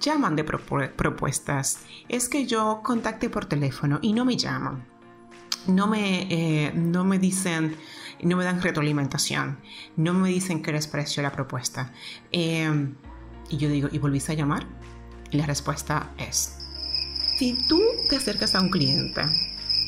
ya 0.00 0.16
mandé 0.16 0.42
propuestas, 0.42 1.80
es 2.08 2.30
que 2.30 2.46
yo 2.46 2.80
contacté 2.82 3.28
por 3.28 3.44
teléfono 3.44 3.98
y 4.00 4.14
no 4.14 4.24
me 4.24 4.38
llaman, 4.38 4.86
no 5.66 5.86
me, 5.86 6.22
eh, 6.30 6.72
no 6.74 7.04
me 7.04 7.18
dicen 7.18 7.76
no 8.22 8.36
me 8.36 8.44
dan 8.44 8.62
retroalimentación, 8.62 9.58
no 9.96 10.14
me 10.14 10.28
dicen 10.28 10.62
que 10.62 10.72
les 10.72 10.86
pareció 10.86 11.22
la 11.22 11.32
propuesta. 11.32 11.92
Em, 12.32 12.94
y 13.50 13.56
yo 13.58 13.68
digo, 13.68 13.88
¿y 13.92 13.98
volviste 13.98 14.32
a 14.32 14.34
llamar? 14.34 14.66
La 15.32 15.46
respuesta 15.46 16.12
es, 16.18 16.58
si 17.38 17.58
tú 17.68 17.80
te 18.08 18.16
acercas 18.16 18.54
a 18.54 18.60
un 18.60 18.70
cliente, 18.70 19.22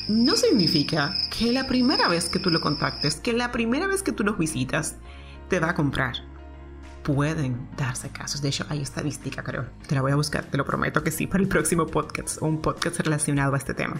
no 0.07 0.35
significa 0.35 1.15
que 1.35 1.51
la 1.51 1.67
primera 1.67 2.07
vez 2.07 2.29
que 2.29 2.39
tú 2.39 2.49
lo 2.49 2.61
contactes, 2.61 3.15
que 3.15 3.33
la 3.33 3.51
primera 3.51 3.87
vez 3.87 4.03
que 4.03 4.11
tú 4.11 4.23
los 4.23 4.37
visitas, 4.37 4.95
te 5.49 5.59
va 5.59 5.71
a 5.71 5.75
comprar. 5.75 6.15
Pueden 7.03 7.67
darse 7.77 8.09
casos. 8.09 8.41
De 8.41 8.49
hecho, 8.49 8.65
hay 8.69 8.81
estadística, 8.81 9.43
creo. 9.43 9.67
Te 9.87 9.95
la 9.95 10.01
voy 10.01 10.11
a 10.11 10.15
buscar, 10.15 10.45
te 10.45 10.57
lo 10.57 10.65
prometo 10.65 11.03
que 11.03 11.11
sí, 11.11 11.27
para 11.27 11.41
el 11.41 11.49
próximo 11.49 11.87
podcast 11.87 12.41
o 12.41 12.45
un 12.45 12.61
podcast 12.61 12.99
relacionado 12.99 13.55
a 13.55 13.57
este 13.57 13.73
tema. 13.73 13.97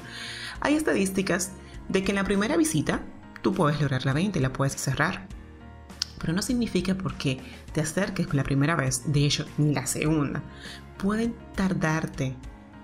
Hay 0.61 0.75
estadísticas 0.75 1.51
de 1.87 2.03
que 2.03 2.11
en 2.11 2.17
la 2.17 2.23
primera 2.23 2.57
visita 2.57 3.01
tú 3.41 3.53
puedes 3.53 3.79
lograr 3.81 4.05
la 4.05 4.13
venta 4.13 4.39
y 4.39 4.41
la 4.41 4.53
puedes 4.53 4.75
cerrar. 4.75 5.27
Pero 6.19 6.33
no 6.33 6.41
significa 6.41 6.95
porque 6.95 7.39
te 7.73 7.81
acerques 7.81 8.33
la 8.33 8.43
primera 8.43 8.75
vez, 8.75 9.03
de 9.11 9.25
hecho, 9.25 9.45
ni 9.57 9.73
la 9.73 9.87
segunda. 9.87 10.43
Pueden 10.97 11.33
tardarte 11.55 12.35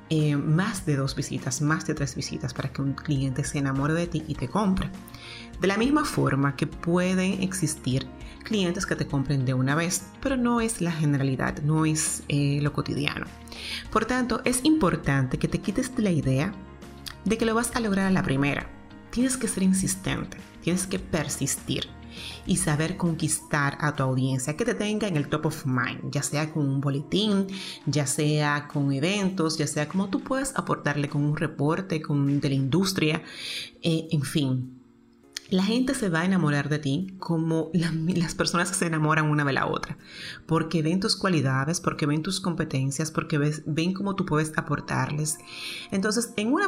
eh, 0.10 0.36
más 0.36 0.86
de 0.86 0.96
dos 0.96 1.16
visitas, 1.16 1.62
más 1.62 1.86
de 1.86 1.96
tres 1.96 2.16
visitas 2.16 2.54
para 2.54 2.70
que 2.70 2.82
un 2.82 2.94
cliente 2.94 3.44
se 3.44 3.58
enamore 3.58 3.94
de 3.94 4.08
ti 4.08 4.24
y 4.28 4.36
te 4.36 4.48
compre. 4.48 4.90
De 5.60 5.68
la 5.68 5.78
misma 5.78 6.06
forma 6.06 6.56
que 6.56 6.68
pueden 6.68 7.42
existir 7.42 8.08
clientes 8.44 8.86
que 8.86 8.96
te 8.96 9.08
compren 9.08 9.46
de 9.46 9.54
una 9.54 9.76
vez, 9.76 10.04
pero 10.22 10.38
no 10.38 10.62
es 10.62 10.80
la 10.80 10.92
generalidad, 10.92 11.62
no 11.64 11.86
es 11.86 12.24
eh, 12.30 12.60
lo 12.62 12.72
cotidiano. 12.72 13.26
Por 13.92 14.06
tanto, 14.06 14.42
es 14.46 14.64
importante 14.64 15.40
que 15.40 15.48
te 15.48 15.60
quites 15.60 15.96
de 15.96 16.04
la 16.04 16.12
idea 16.12 16.54
de 17.26 17.38
que 17.38 17.46
lo 17.46 17.56
vas 17.56 17.76
a 17.76 17.80
lograr 17.80 18.06
a 18.06 18.12
la 18.12 18.22
primera 18.22 18.70
tienes 19.16 19.38
que 19.38 19.48
ser 19.48 19.64
insistente, 19.64 20.38
tienes 20.62 20.86
que 20.88 21.00
persistir 21.00 21.88
y 22.46 22.58
saber 22.58 22.98
conquistar 22.98 23.78
a 23.80 23.96
tu 23.96 24.04
audiencia 24.04 24.58
que 24.58 24.66
te 24.66 24.74
tenga 24.74 25.08
en 25.08 25.16
el 25.16 25.30
top 25.30 25.46
of 25.46 25.66
mind, 25.66 26.12
ya 26.12 26.22
sea 26.22 26.52
con 26.52 26.68
un 26.68 26.82
boletín, 26.82 27.48
ya 27.86 28.08
sea 28.08 28.68
con 28.68 28.92
eventos, 28.92 29.58
ya 29.58 29.68
sea 29.68 29.88
como 29.88 30.10
tú 30.10 30.20
puedas 30.20 30.52
aportarle 30.58 31.08
con 31.08 31.24
un 31.24 31.38
reporte 31.38 32.02
con, 32.02 32.42
de 32.42 32.50
la 32.50 32.56
industria, 32.56 33.24
eh, 33.82 34.10
en 34.12 34.22
fin, 34.24 34.82
la 35.50 35.64
gente 35.64 35.94
se 35.94 36.10
va 36.10 36.22
a 36.22 36.26
enamorar 36.26 36.70
de 36.70 36.80
ti 36.80 37.16
como 37.20 37.70
las 37.74 38.34
personas 38.34 38.70
que 38.70 38.76
se 38.76 38.88
enamoran 38.88 39.30
una 39.30 39.46
de 39.46 39.54
la 39.54 39.68
otra, 39.68 39.98
porque 40.48 40.82
ven 40.82 41.00
tus 41.00 41.16
cualidades, 41.16 41.80
porque 41.80 42.08
ven 42.08 42.24
tus 42.24 42.40
competencias, 42.40 43.12
porque 43.12 43.38
ven 43.66 43.94
cómo 43.94 44.16
tú 44.16 44.26
puedes 44.26 44.58
aportarles. 44.58 45.38
Entonces, 45.92 46.34
en 46.36 46.52
una, 46.52 46.68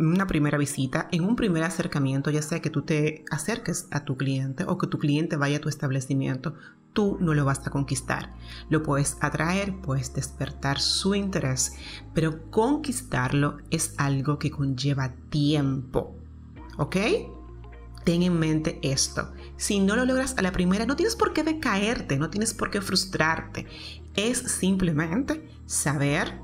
una 0.00 0.26
primera 0.26 0.58
visita, 0.58 1.08
en 1.12 1.24
un 1.24 1.36
primer 1.36 1.62
acercamiento, 1.62 2.30
ya 2.30 2.42
sea 2.42 2.60
que 2.60 2.70
tú 2.70 2.82
te 2.82 3.24
acerques 3.30 3.86
a 3.92 4.04
tu 4.04 4.16
cliente 4.16 4.64
o 4.66 4.76
que 4.76 4.88
tu 4.88 4.98
cliente 4.98 5.36
vaya 5.36 5.58
a 5.58 5.60
tu 5.60 5.68
establecimiento, 5.68 6.54
tú 6.92 7.18
no 7.20 7.32
lo 7.32 7.44
vas 7.44 7.64
a 7.64 7.70
conquistar. 7.70 8.34
Lo 8.70 8.82
puedes 8.82 9.18
atraer, 9.20 9.80
puedes 9.82 10.14
despertar 10.14 10.80
su 10.80 11.14
interés, 11.14 11.74
pero 12.12 12.50
conquistarlo 12.50 13.58
es 13.70 13.94
algo 13.98 14.38
que 14.38 14.50
conlleva 14.50 15.14
tiempo. 15.30 16.16
¿Ok? 16.78 16.96
Ten 18.06 18.22
en 18.22 18.38
mente 18.38 18.78
esto. 18.82 19.32
Si 19.56 19.80
no 19.80 19.96
lo 19.96 20.04
logras 20.04 20.38
a 20.38 20.42
la 20.42 20.52
primera, 20.52 20.86
no 20.86 20.94
tienes 20.94 21.16
por 21.16 21.32
qué 21.32 21.42
decaerte, 21.42 22.16
no 22.18 22.30
tienes 22.30 22.54
por 22.54 22.70
qué 22.70 22.80
frustrarte. 22.80 23.66
Es 24.14 24.38
simplemente 24.38 25.50
saber 25.66 26.40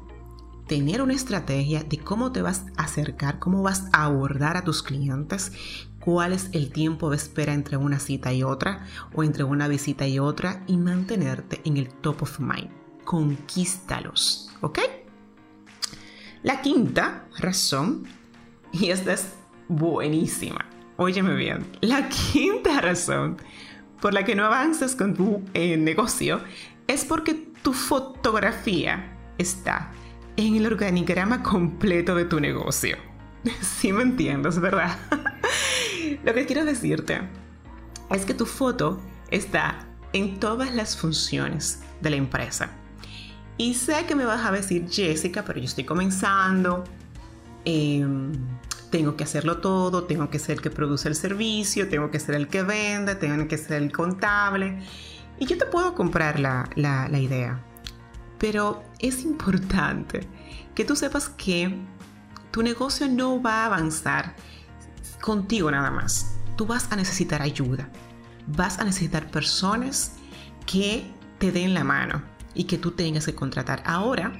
tener 0.66 1.00
una 1.00 1.14
estrategia 1.14 1.85
de 1.85 1.99
cómo 1.99 2.33
te 2.33 2.42
vas 2.42 2.64
a 2.76 2.83
acercar, 2.83 3.38
cómo 3.38 3.62
vas 3.62 3.85
a 3.92 4.07
abordar 4.07 4.57
a 4.57 4.64
tus 4.64 4.83
clientes, 4.83 5.52
cuál 6.00 6.33
es 6.33 6.49
el 6.50 6.73
tiempo 6.73 7.11
de 7.11 7.16
espera 7.16 7.54
entre 7.54 7.76
una 7.76 8.00
cita 8.00 8.33
y 8.33 8.42
otra 8.42 8.85
o 9.14 9.23
entre 9.23 9.45
una 9.45 9.69
visita 9.69 10.04
y 10.09 10.19
otra 10.19 10.64
y 10.66 10.76
mantenerte 10.76 11.61
en 11.64 11.76
el 11.76 11.88
top 11.88 12.23
of 12.23 12.40
mind. 12.40 12.71
Conquístalos, 13.04 14.50
¿ok? 14.62 14.81
La 16.42 16.61
quinta 16.61 17.28
razón, 17.38 18.09
y 18.73 18.90
esta 18.90 19.12
es 19.12 19.28
buenísima, 19.69 20.71
Óyeme 21.02 21.35
bien, 21.35 21.66
la 21.80 22.09
quinta 22.09 22.80
razón 22.80 23.37
por 24.00 24.14
la 24.14 24.25
que 24.25 24.37
no 24.37 24.44
avanzas 24.44 24.94
con 24.94 25.14
tu 25.14 25.42
eh, 25.52 25.76
negocio 25.76 26.40
es 26.87 27.04
porque 27.04 27.35
tu 27.35 27.73
fotografía 27.73 29.12
está 29.37 29.90
en 30.37 30.54
el 30.54 30.64
organigrama 30.64 31.42
completo 31.42 32.14
de 32.14 32.25
tu 32.25 32.38
negocio. 32.38 32.99
Sí 33.61 33.92
me 33.92 34.04
entiendes, 34.04 34.61
¿verdad? 34.61 34.97
Lo 36.25 36.35
que 36.35 36.47
quiero 36.47 36.64
decirte 36.64 37.21
es 38.12 38.25
que 38.25 38.35
tu 38.35 38.47
foto 38.47 39.00
está 39.32 39.85
en 40.12 40.38
todas 40.38 40.73
las 40.73 40.97
funciones 40.97 41.82
de 42.00 42.11
la 42.11 42.16
empresa. 42.16 42.71
Y 43.59 43.75
sé 43.75 44.04
que 44.06 44.14
me 44.14 44.25
vas 44.25 44.47
a 44.47 44.52
decir, 44.52 44.87
Jessica, 44.88 45.42
pero 45.44 45.59
yo 45.59 45.64
estoy 45.64 45.82
comenzando. 45.82 46.85
Eh, 47.64 48.06
tengo 48.92 49.16
que 49.16 49.25
hacerlo 49.25 49.58
todo, 49.58 50.04
tengo 50.04 50.28
que 50.28 50.38
ser 50.38 50.56
el 50.58 50.62
que 50.62 50.70
produce 50.70 51.08
el 51.08 51.16
servicio, 51.16 51.88
tengo 51.88 52.11
que 52.11 52.20
ser 52.20 52.34
el 52.34 52.46
que 52.46 52.62
vende, 52.62 53.14
tengo 53.16 53.49
que 53.49 53.56
ser 53.56 53.82
el 53.82 53.90
contable. 53.90 54.80
Y 55.40 55.46
yo 55.46 55.56
te 55.56 55.64
puedo 55.64 55.94
comprar 55.94 56.38
la, 56.38 56.68
la 56.76 57.18
idea. 57.18 57.64
Pero 58.38 58.84
es 58.99 59.25
importante 59.25 60.28
que 60.75 60.84
tú 60.84 60.94
sepas 60.94 61.30
que 61.30 61.75
tu 62.50 62.62
negocio 62.62 63.08
no 63.08 63.42
va 63.42 63.62
a 63.62 63.66
avanzar 63.66 64.37
contigo 65.22 65.70
nada 65.70 65.90
más. 65.90 66.37
Tú 66.56 66.66
vas 66.66 66.92
a 66.92 66.96
necesitar 66.96 67.40
ayuda. 67.40 67.88
Vas 68.46 68.78
a 68.78 68.84
necesitar 68.84 69.30
personas 69.30 70.16
que 70.66 71.11
te 71.38 71.50
den 71.50 71.72
la 71.72 71.82
mano 71.82 72.22
y 72.54 72.64
que 72.64 72.76
tú 72.76 72.90
tengas 72.90 73.25
que 73.25 73.34
contratar. 73.34 73.82
Ahora, 73.87 74.32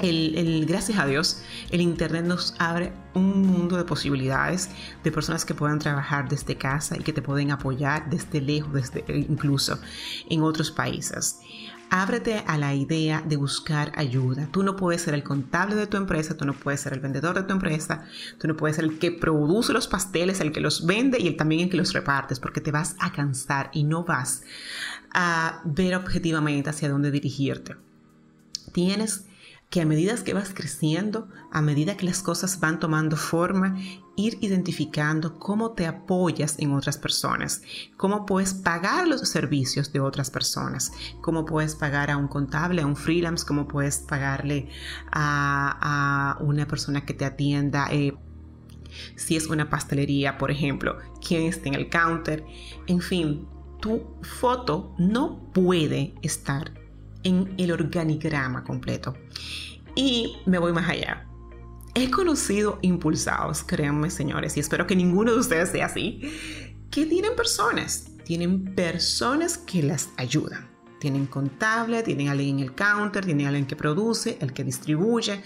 el, 0.00 0.64
gracias 0.66 0.98
a 0.98 1.06
Dios, 1.06 1.42
el 1.70 1.80
Internet 1.80 2.24
nos 2.24 2.54
abre 2.58 2.92
un 3.14 3.42
mundo 3.42 3.76
de 3.76 3.84
posibilidades 3.84 4.70
de 5.04 5.12
personas 5.12 5.44
que 5.44 5.54
puedan 5.54 5.78
trabajar 5.78 6.28
desde 6.28 6.56
casa 6.56 6.96
y 6.98 7.02
que 7.02 7.12
te 7.12 7.22
pueden 7.22 7.50
apoyar 7.50 8.08
desde 8.10 8.40
lejos, 8.40 8.72
desde, 8.72 9.04
incluso 9.08 9.78
en 10.28 10.42
otros 10.42 10.70
países. 10.70 11.38
Ábrete 11.94 12.42
a 12.46 12.56
la 12.56 12.74
idea 12.74 13.20
de 13.20 13.36
buscar 13.36 13.92
ayuda. 13.96 14.48
Tú 14.50 14.62
no 14.62 14.76
puedes 14.76 15.02
ser 15.02 15.12
el 15.12 15.22
contable 15.22 15.74
de 15.74 15.86
tu 15.86 15.98
empresa, 15.98 16.34
tú 16.34 16.46
no 16.46 16.54
puedes 16.54 16.80
ser 16.80 16.94
el 16.94 17.00
vendedor 17.00 17.34
de 17.34 17.42
tu 17.42 17.52
empresa, 17.52 18.06
tú 18.38 18.48
no 18.48 18.56
puedes 18.56 18.76
ser 18.76 18.86
el 18.86 18.98
que 18.98 19.12
produce 19.12 19.74
los 19.74 19.88
pasteles, 19.88 20.40
el 20.40 20.52
que 20.52 20.60
los 20.60 20.86
vende 20.86 21.20
y 21.20 21.28
el 21.28 21.36
también 21.36 21.60
el 21.60 21.68
que 21.68 21.76
los 21.76 21.92
repartes, 21.92 22.40
porque 22.40 22.62
te 22.62 22.70
vas 22.70 22.96
a 22.98 23.12
cansar 23.12 23.68
y 23.74 23.84
no 23.84 24.04
vas 24.04 24.42
a 25.12 25.60
ver 25.66 25.94
objetivamente 25.94 26.70
hacia 26.70 26.88
dónde 26.88 27.10
dirigirte. 27.10 27.76
Tienes 28.72 29.26
que 29.72 29.80
a 29.80 29.86
medida 29.86 30.14
que 30.22 30.34
vas 30.34 30.52
creciendo, 30.52 31.28
a 31.50 31.62
medida 31.62 31.96
que 31.96 32.04
las 32.04 32.22
cosas 32.22 32.60
van 32.60 32.78
tomando 32.78 33.16
forma, 33.16 33.78
ir 34.16 34.36
identificando 34.42 35.38
cómo 35.38 35.72
te 35.72 35.86
apoyas 35.86 36.58
en 36.58 36.74
otras 36.74 36.98
personas, 36.98 37.62
cómo 37.96 38.26
puedes 38.26 38.52
pagar 38.52 39.08
los 39.08 39.26
servicios 39.26 39.90
de 39.90 40.00
otras 40.00 40.30
personas, 40.30 40.92
cómo 41.22 41.46
puedes 41.46 41.74
pagar 41.74 42.10
a 42.10 42.18
un 42.18 42.28
contable, 42.28 42.82
a 42.82 42.86
un 42.86 42.96
freelance, 42.96 43.46
cómo 43.46 43.66
puedes 43.66 44.00
pagarle 44.00 44.68
a, 45.10 46.36
una 46.40 46.68
persona 46.68 47.06
que 47.06 47.14
te 47.14 47.24
atienda. 47.24 47.88
Eh, 47.90 48.14
si 49.16 49.36
es 49.36 49.46
una 49.46 49.70
pastelería, 49.70 50.36
por 50.36 50.50
ejemplo, 50.50 50.98
quién 51.26 51.44
está 51.44 51.70
en 51.70 51.76
el 51.76 51.88
counter. 51.88 52.44
En 52.86 53.00
fin, 53.00 53.48
tu 53.80 54.18
foto 54.20 54.94
no 54.98 55.50
puede 55.54 56.14
estar 56.20 56.81
en 57.24 57.54
el 57.58 57.72
organigrama 57.72 58.64
completo. 58.64 59.14
Y 59.94 60.36
me 60.46 60.58
voy 60.58 60.72
más 60.72 60.88
allá. 60.88 61.26
He 61.94 62.10
conocido 62.10 62.78
impulsados, 62.82 63.62
créanme 63.64 64.10
señores, 64.10 64.56
y 64.56 64.60
espero 64.60 64.86
que 64.86 64.96
ninguno 64.96 65.32
de 65.32 65.40
ustedes 65.40 65.70
sea 65.70 65.86
así, 65.86 66.22
que 66.90 67.04
tienen 67.04 67.36
personas, 67.36 68.06
tienen 68.24 68.74
personas 68.74 69.58
que 69.58 69.82
las 69.82 70.08
ayudan. 70.16 70.70
Tienen 71.00 71.26
contable, 71.26 72.02
tienen 72.02 72.28
alguien 72.28 72.58
en 72.58 72.64
el 72.64 72.74
counter, 72.74 73.24
tienen 73.24 73.46
alguien 73.46 73.66
que 73.66 73.76
produce, 73.76 74.38
el 74.40 74.52
que 74.52 74.64
distribuye, 74.64 75.42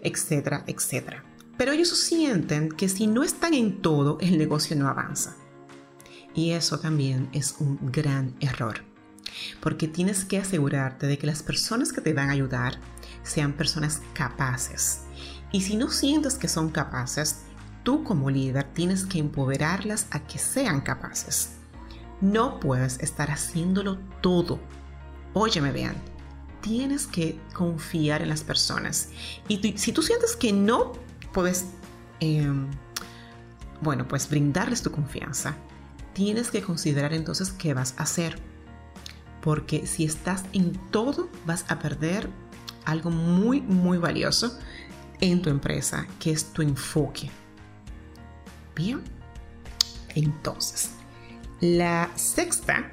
etcétera, 0.00 0.64
etcétera. 0.66 1.24
Pero 1.58 1.72
ellos 1.72 1.88
sienten 1.88 2.70
que 2.70 2.88
si 2.88 3.06
no 3.06 3.22
están 3.22 3.52
en 3.52 3.82
todo, 3.82 4.18
el 4.20 4.38
negocio 4.38 4.76
no 4.76 4.88
avanza. 4.88 5.36
Y 6.34 6.52
eso 6.52 6.78
también 6.78 7.28
es 7.32 7.56
un 7.58 7.78
gran 7.90 8.36
error 8.40 8.95
porque 9.60 9.88
tienes 9.88 10.24
que 10.24 10.38
asegurarte 10.38 11.06
de 11.06 11.18
que 11.18 11.26
las 11.26 11.42
personas 11.42 11.92
que 11.92 12.00
te 12.00 12.12
van 12.12 12.28
a 12.28 12.32
ayudar 12.32 12.78
sean 13.22 13.52
personas 13.52 14.00
capaces. 14.14 15.02
Y 15.52 15.62
si 15.62 15.76
no 15.76 15.90
sientes 15.90 16.34
que 16.34 16.48
son 16.48 16.70
capaces, 16.70 17.42
tú 17.82 18.04
como 18.04 18.30
líder 18.30 18.64
tienes 18.72 19.04
que 19.04 19.18
empoderarlas 19.18 20.06
a 20.10 20.20
que 20.26 20.38
sean 20.38 20.80
capaces. 20.80 21.52
No 22.20 22.60
puedes 22.60 22.98
estar 23.00 23.30
haciéndolo 23.30 23.98
todo. 24.20 24.58
Óyeme 25.34 25.70
bien, 25.70 25.94
tienes 26.62 27.06
que 27.06 27.38
confiar 27.52 28.22
en 28.22 28.28
las 28.28 28.42
personas. 28.42 29.10
Y 29.48 29.76
si 29.76 29.92
tú 29.92 30.02
sientes 30.02 30.34
que 30.34 30.52
no 30.52 30.92
puedes, 31.32 31.66
em, 32.20 32.68
bueno, 33.82 34.08
pues 34.08 34.28
brindarles 34.28 34.82
tu 34.82 34.90
confianza, 34.90 35.54
tienes 36.12 36.50
que 36.50 36.62
considerar 36.62 37.12
entonces 37.12 37.52
qué 37.52 37.74
vas 37.74 37.94
a 37.98 38.04
hacer 38.04 38.40
porque 39.46 39.86
si 39.86 40.04
estás 40.04 40.44
en 40.54 40.72
todo 40.90 41.30
vas 41.44 41.66
a 41.68 41.78
perder 41.78 42.28
algo 42.84 43.10
muy, 43.10 43.60
muy 43.60 43.96
valioso 43.96 44.58
en 45.20 45.40
tu 45.40 45.50
empresa, 45.50 46.04
que 46.18 46.32
es 46.32 46.52
tu 46.52 46.62
enfoque. 46.62 47.30
Bien, 48.74 49.00
entonces, 50.16 50.90
la 51.60 52.10
sexta 52.16 52.90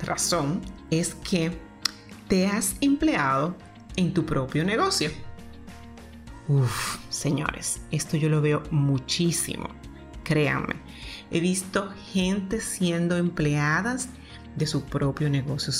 razón 0.00 0.60
es 0.88 1.16
que 1.16 1.58
te 2.28 2.46
has 2.46 2.76
empleado 2.80 3.56
en 3.96 4.14
tu 4.14 4.24
propio 4.24 4.64
negocio. 4.64 5.10
Uf, 6.46 6.98
señores, 7.08 7.80
esto 7.90 8.16
yo 8.16 8.28
lo 8.28 8.40
veo 8.40 8.62
muchísimo. 8.70 9.68
Créanme, 10.22 10.76
he 11.32 11.40
visto 11.40 11.92
gente 12.12 12.60
siendo 12.60 13.16
empleadas 13.16 14.10
de 14.58 14.66
su 14.66 14.82
propio 14.82 15.30
negocio. 15.30 15.72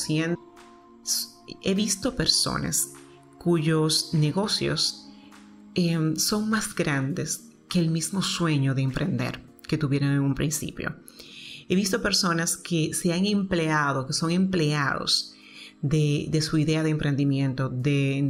he 1.63 1.75
visto 1.75 2.15
personas 2.15 2.93
cuyos 3.39 4.11
negocios 4.15 5.09
em, 5.75 6.17
son 6.17 6.49
más 6.49 6.75
grandes 6.75 7.49
que 7.69 7.81
el 7.81 7.91
mismo 7.91 8.23
sueño 8.23 8.75
de 8.75 8.83
emprender 8.83 9.45
que 9.67 9.79
tuvieron 9.79 10.11
en 10.11 10.21
un 10.21 10.35
principio. 10.35 10.97
He 11.69 11.75
visto 11.75 12.01
personas 12.01 12.57
que 12.57 12.95
se 12.95 13.13
han 13.13 13.27
empleado, 13.27 14.07
que 14.07 14.15
son 14.15 14.31
empleados 14.31 15.35
de, 15.83 16.41
su 16.41 16.57
idea 16.57 16.83
de 16.83 16.91
emprendimiento, 16.91 17.69
de, 17.69 18.23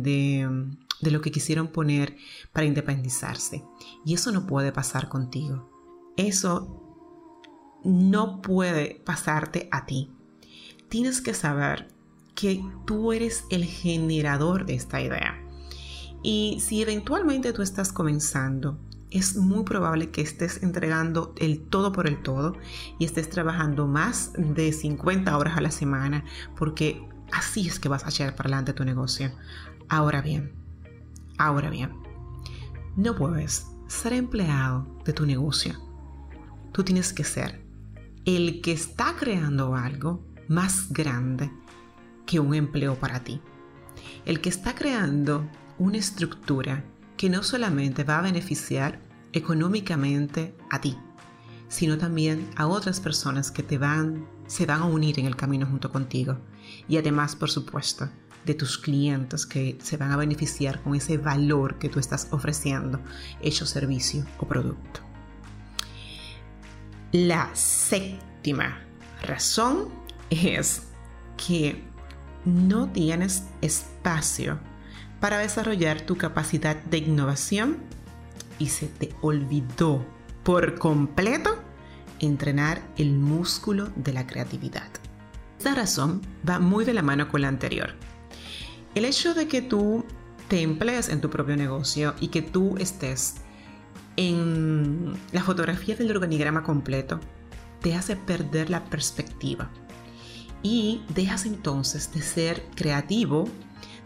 de 1.00 1.10
lo 1.10 1.20
que 1.20 1.30
quisieron 1.30 1.68
poner 1.68 2.16
para 2.52 2.66
independizarse. 2.66 3.64
Y 4.04 4.14
eso 4.14 4.32
no 4.32 4.46
puede 4.46 4.72
pasar 4.72 5.08
contigo. 5.08 5.70
Eso 6.16 6.84
no 7.84 8.42
puede 8.42 9.00
pasarte 9.04 9.68
a 9.70 9.86
ti 9.86 10.10
tienes 10.88 11.20
que 11.20 11.34
saber 11.34 11.88
que 12.34 12.64
tú 12.86 13.12
eres 13.12 13.44
el 13.50 13.64
generador 13.64 14.64
de 14.64 14.74
esta 14.74 15.00
idea. 15.00 15.42
Y 16.22 16.58
si 16.60 16.82
eventualmente 16.82 17.52
tú 17.52 17.62
estás 17.62 17.92
comenzando, 17.92 18.78
es 19.10 19.36
muy 19.36 19.64
probable 19.64 20.10
que 20.10 20.20
estés 20.20 20.62
entregando 20.62 21.34
el 21.38 21.60
todo 21.60 21.92
por 21.92 22.06
el 22.06 22.22
todo 22.22 22.56
y 22.98 23.04
estés 23.04 23.30
trabajando 23.30 23.86
más 23.86 24.32
de 24.36 24.72
50 24.72 25.36
horas 25.36 25.56
a 25.56 25.60
la 25.60 25.70
semana, 25.70 26.24
porque 26.56 27.02
así 27.32 27.66
es 27.66 27.78
que 27.78 27.88
vas 27.88 28.04
a 28.04 28.10
echar 28.10 28.36
para 28.36 28.48
adelante 28.48 28.72
tu 28.72 28.84
negocio. 28.84 29.32
Ahora 29.88 30.20
bien, 30.20 30.52
ahora 31.38 31.70
bien, 31.70 31.92
no 32.96 33.14
puedes 33.16 33.66
ser 33.86 34.12
empleado 34.12 34.86
de 35.04 35.12
tu 35.12 35.24
negocio. 35.24 35.74
Tú 36.72 36.84
tienes 36.84 37.12
que 37.12 37.24
ser 37.24 37.64
el 38.24 38.60
que 38.60 38.72
está 38.72 39.16
creando 39.18 39.74
algo 39.74 40.22
más 40.48 40.92
grande 40.92 41.50
que 42.26 42.40
un 42.40 42.54
empleo 42.54 42.96
para 42.96 43.22
ti. 43.24 43.40
El 44.24 44.40
que 44.40 44.48
está 44.48 44.74
creando 44.74 45.48
una 45.78 45.98
estructura 45.98 46.84
que 47.16 47.30
no 47.30 47.42
solamente 47.42 48.04
va 48.04 48.18
a 48.18 48.22
beneficiar 48.22 49.00
económicamente 49.32 50.54
a 50.70 50.80
ti, 50.80 50.96
sino 51.68 51.98
también 51.98 52.48
a 52.56 52.66
otras 52.66 53.00
personas 53.00 53.50
que 53.50 53.62
te 53.62 53.78
van, 53.78 54.26
se 54.46 54.66
van 54.66 54.82
a 54.82 54.86
unir 54.86 55.18
en 55.20 55.26
el 55.26 55.36
camino 55.36 55.66
junto 55.66 55.90
contigo. 55.90 56.38
Y 56.88 56.96
además, 56.96 57.36
por 57.36 57.50
supuesto, 57.50 58.08
de 58.44 58.54
tus 58.54 58.78
clientes 58.78 59.44
que 59.44 59.78
se 59.82 59.96
van 59.96 60.12
a 60.12 60.16
beneficiar 60.16 60.82
con 60.82 60.94
ese 60.94 61.18
valor 61.18 61.78
que 61.78 61.88
tú 61.88 61.98
estás 61.98 62.28
ofreciendo, 62.30 63.00
hecho 63.42 63.66
servicio 63.66 64.24
o 64.38 64.46
producto. 64.46 65.00
La 67.12 67.50
séptima 67.54 68.80
razón 69.22 69.88
es 70.30 70.82
que 71.36 71.84
no 72.44 72.88
tienes 72.90 73.44
espacio 73.60 74.58
para 75.20 75.38
desarrollar 75.38 76.00
tu 76.02 76.16
capacidad 76.16 76.76
de 76.76 76.98
innovación 76.98 77.78
y 78.58 78.68
se 78.68 78.86
te 78.86 79.14
olvidó 79.20 80.04
por 80.42 80.78
completo 80.78 81.56
entrenar 82.20 82.82
el 82.96 83.12
músculo 83.12 83.90
de 83.96 84.12
la 84.12 84.26
creatividad. 84.26 84.88
Esta 85.58 85.74
razón 85.74 86.22
va 86.48 86.58
muy 86.58 86.84
de 86.84 86.94
la 86.94 87.02
mano 87.02 87.28
con 87.28 87.42
la 87.42 87.48
anterior. 87.48 87.94
El 88.94 89.04
hecho 89.04 89.34
de 89.34 89.48
que 89.48 89.62
tú 89.62 90.04
te 90.48 90.62
emplees 90.62 91.08
en 91.08 91.20
tu 91.20 91.30
propio 91.30 91.56
negocio 91.56 92.14
y 92.20 92.28
que 92.28 92.42
tú 92.42 92.76
estés 92.78 93.36
en 94.16 95.14
la 95.32 95.42
fotografía 95.42 95.94
del 95.94 96.10
organigrama 96.10 96.62
completo 96.62 97.20
te 97.80 97.94
hace 97.94 98.16
perder 98.16 98.70
la 98.70 98.84
perspectiva 98.84 99.70
y 100.62 101.02
dejas 101.14 101.46
entonces 101.46 102.12
de 102.12 102.22
ser 102.22 102.64
creativo, 102.74 103.48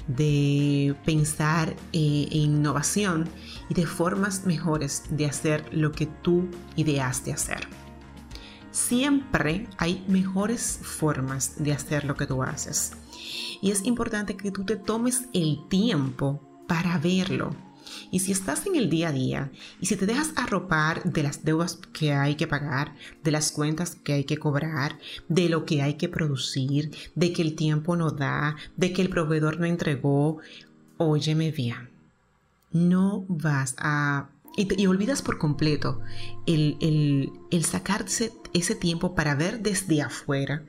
de 0.06 0.94
pensar 1.04 1.70
eh, 1.92 2.28
en 2.30 2.40
innovación 2.40 3.28
y 3.68 3.74
de 3.74 3.86
formas 3.86 4.44
mejores 4.44 5.04
de 5.10 5.26
hacer 5.26 5.68
lo 5.72 5.92
que 5.92 6.06
tú 6.06 6.48
ideaste 6.76 7.32
hacer. 7.32 7.66
Siempre 8.70 9.68
hay 9.76 10.04
mejores 10.08 10.80
formas 10.82 11.62
de 11.62 11.72
hacer 11.72 12.04
lo 12.04 12.16
que 12.16 12.26
tú 12.26 12.42
haces. 12.42 12.92
Y 13.60 13.70
es 13.70 13.84
importante 13.84 14.36
que 14.36 14.50
tú 14.50 14.64
te 14.64 14.76
tomes 14.76 15.26
el 15.32 15.68
tiempo 15.68 16.64
para 16.66 16.98
verlo. 16.98 17.54
Y 18.10 18.20
si 18.20 18.32
estás 18.32 18.66
en 18.66 18.76
el 18.76 18.90
día 18.90 19.08
a 19.08 19.12
día 19.12 19.50
y 19.80 19.86
si 19.86 19.96
te 19.96 20.06
dejas 20.06 20.32
arropar 20.36 21.02
de 21.04 21.22
las 21.22 21.44
deudas 21.44 21.78
que 21.92 22.12
hay 22.12 22.34
que 22.36 22.46
pagar, 22.46 22.94
de 23.22 23.30
las 23.30 23.52
cuentas 23.52 23.96
que 23.96 24.12
hay 24.12 24.24
que 24.24 24.38
cobrar, 24.38 24.98
de 25.28 25.48
lo 25.48 25.64
que 25.64 25.82
hay 25.82 25.94
que 25.94 26.08
producir, 26.08 26.90
de 27.14 27.32
que 27.32 27.42
el 27.42 27.54
tiempo 27.54 27.96
no 27.96 28.10
da, 28.10 28.56
de 28.76 28.92
que 28.92 29.02
el 29.02 29.08
proveedor 29.08 29.58
no 29.58 29.66
entregó, 29.66 30.38
óyeme 30.96 31.50
bien, 31.50 31.90
no 32.72 33.24
vas 33.28 33.74
a 33.78 34.28
y, 34.56 34.86
olvidas 34.86 35.22
por 35.22 35.38
completo 35.38 36.00
el, 36.46 36.76
el, 36.80 37.32
el, 37.50 37.64
sacarse 37.64 38.32
ese 38.54 38.74
tiempo 38.74 39.14
para 39.14 39.34
ver 39.34 39.60
desde 39.60 40.02
afuera, 40.02 40.64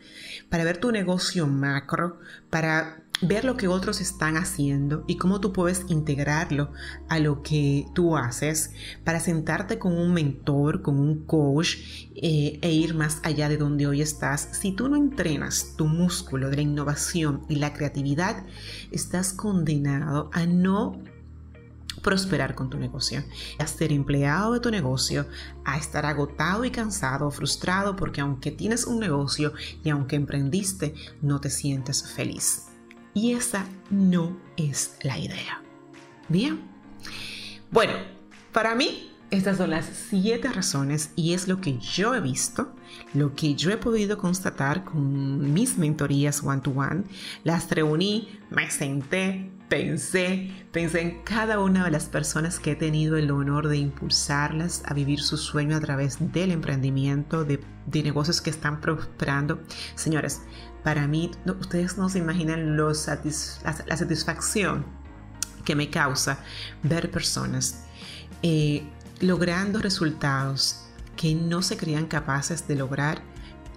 para 0.50 0.64
ver 0.64 0.78
tu 0.78 0.92
negocio 0.92 1.48
macro, 1.48 2.20
para 2.50 3.04
ver 3.22 3.46
lo 3.46 3.58
que 3.58 3.68
otros 3.68 4.02
están 4.02 4.38
haciendo 4.38 5.04
y 5.08 5.18
cómo 5.18 5.40
tú 5.40 5.54
puedes 5.54 5.86
integrarlo 5.88 6.72
a 7.10 7.20
lo 7.20 7.42
que 7.42 7.86
tú 7.94 8.18
haces 8.18 8.72
para 9.04 9.20
sentarte 9.20 9.80
con 9.80 9.98
un 9.98 10.14
mentor, 10.14 10.82
con 10.82 11.00
un 11.00 11.26
coach 11.26 11.78
eh, 12.16 12.60
e 12.62 12.72
ir 12.72 12.96
más 12.96 13.20
allá 13.24 13.50
de 13.50 13.58
donde 13.58 13.88
hoy 13.88 14.02
estás. 14.02 14.50
Si 14.52 14.72
tú 14.72 14.90
no 14.90 14.98
entrenas 14.98 15.76
tu 15.78 15.86
músculo 15.86 16.50
de 16.50 16.58
la 16.58 16.62
innovación 16.64 17.46
y 17.48 17.56
la 17.56 17.74
creatividad, 17.74 18.46
estás 18.92 19.34
condenado 19.34 20.30
a 20.34 20.46
no 20.46 21.00
prosperar 22.04 22.54
con 22.54 22.70
tu 22.70 22.78
negocio, 22.78 23.24
a 23.58 23.66
ser 23.66 23.92
empleado 23.92 24.54
de 24.54 24.60
tu 24.60 24.70
negocio, 24.70 25.26
a 25.66 25.78
estar 25.78 26.06
agotado 26.06 26.66
y 26.66 26.70
cansado, 26.70 27.32
frustrado, 27.32 27.96
porque 27.96 28.22
aunque 28.22 28.52
tienes 28.52 28.86
un 28.86 29.00
negocio 29.00 29.54
y 29.84 29.90
aunque 29.90 30.16
emprendiste, 30.16 30.94
no 31.22 31.42
te 31.42 31.50
sientes 31.50 32.04
feliz. 32.04 32.68
Y 33.16 33.34
esa 33.34 33.66
no 33.90 34.38
es 34.58 34.98
la 35.04 35.18
idea. 35.18 35.62
Bien. 36.30 36.62
Bueno, 37.72 37.94
para 38.52 38.76
mí 38.76 39.13
estas 39.34 39.58
son 39.58 39.72
las 39.72 39.86
siete 39.86 40.48
razones 40.50 41.10
y 41.16 41.34
es 41.34 41.48
lo 41.48 41.60
que 41.60 41.80
yo 41.80 42.14
he 42.14 42.22
visto, 42.22 42.76
lo 43.16 43.34
que 43.34 43.56
yo 43.56 43.72
he 43.72 43.78
podido 43.78 44.20
constatar 44.20 44.84
con 44.84 45.52
mis 45.54 45.78
mentorías 45.80 46.44
one-to-one. 46.44 47.06
Las 47.44 47.68
reuní, 47.72 48.40
me 48.52 48.70
senté, 48.70 49.50
pensé, 49.70 50.52
pensé 50.72 51.02
en 51.02 51.24
cada 51.24 51.60
una 51.60 51.84
de 51.84 51.90
las 51.90 52.06
personas 52.06 52.60
que 52.60 52.74
he 52.74 52.76
tenido 52.76 53.18
el 53.18 53.32
honor 53.32 53.70
de 53.70 53.78
impulsarlas 53.78 54.84
a 54.86 54.94
vivir 54.94 55.20
su 55.20 55.38
sueño 55.38 55.78
a 55.78 55.82
través 55.82 56.32
del 56.32 56.52
emprendimiento, 56.52 57.44
de, 57.44 57.60
negocios 57.92 58.40
que 58.40 58.52
están 58.52 58.82
prosperando. 58.82 59.64
Señores, 59.96 60.44
para 60.84 61.08
mí, 61.08 61.32
ustedes 61.60 61.98
no 61.98 62.08
se 62.08 62.20
imaginan 62.20 62.78
la 62.78 62.94
satisfacción 62.94 64.86
que 65.66 65.76
me 65.76 65.90
causa 65.90 66.38
ver 66.84 67.10
personas. 67.10 67.86
Eh, 68.44 68.84
logrando 69.24 69.80
resultados 69.80 70.84
que 71.16 71.34
no 71.34 71.62
se 71.62 71.78
creían 71.78 72.08
capaces 72.08 72.68
de 72.68 72.76
lograr 72.76 73.22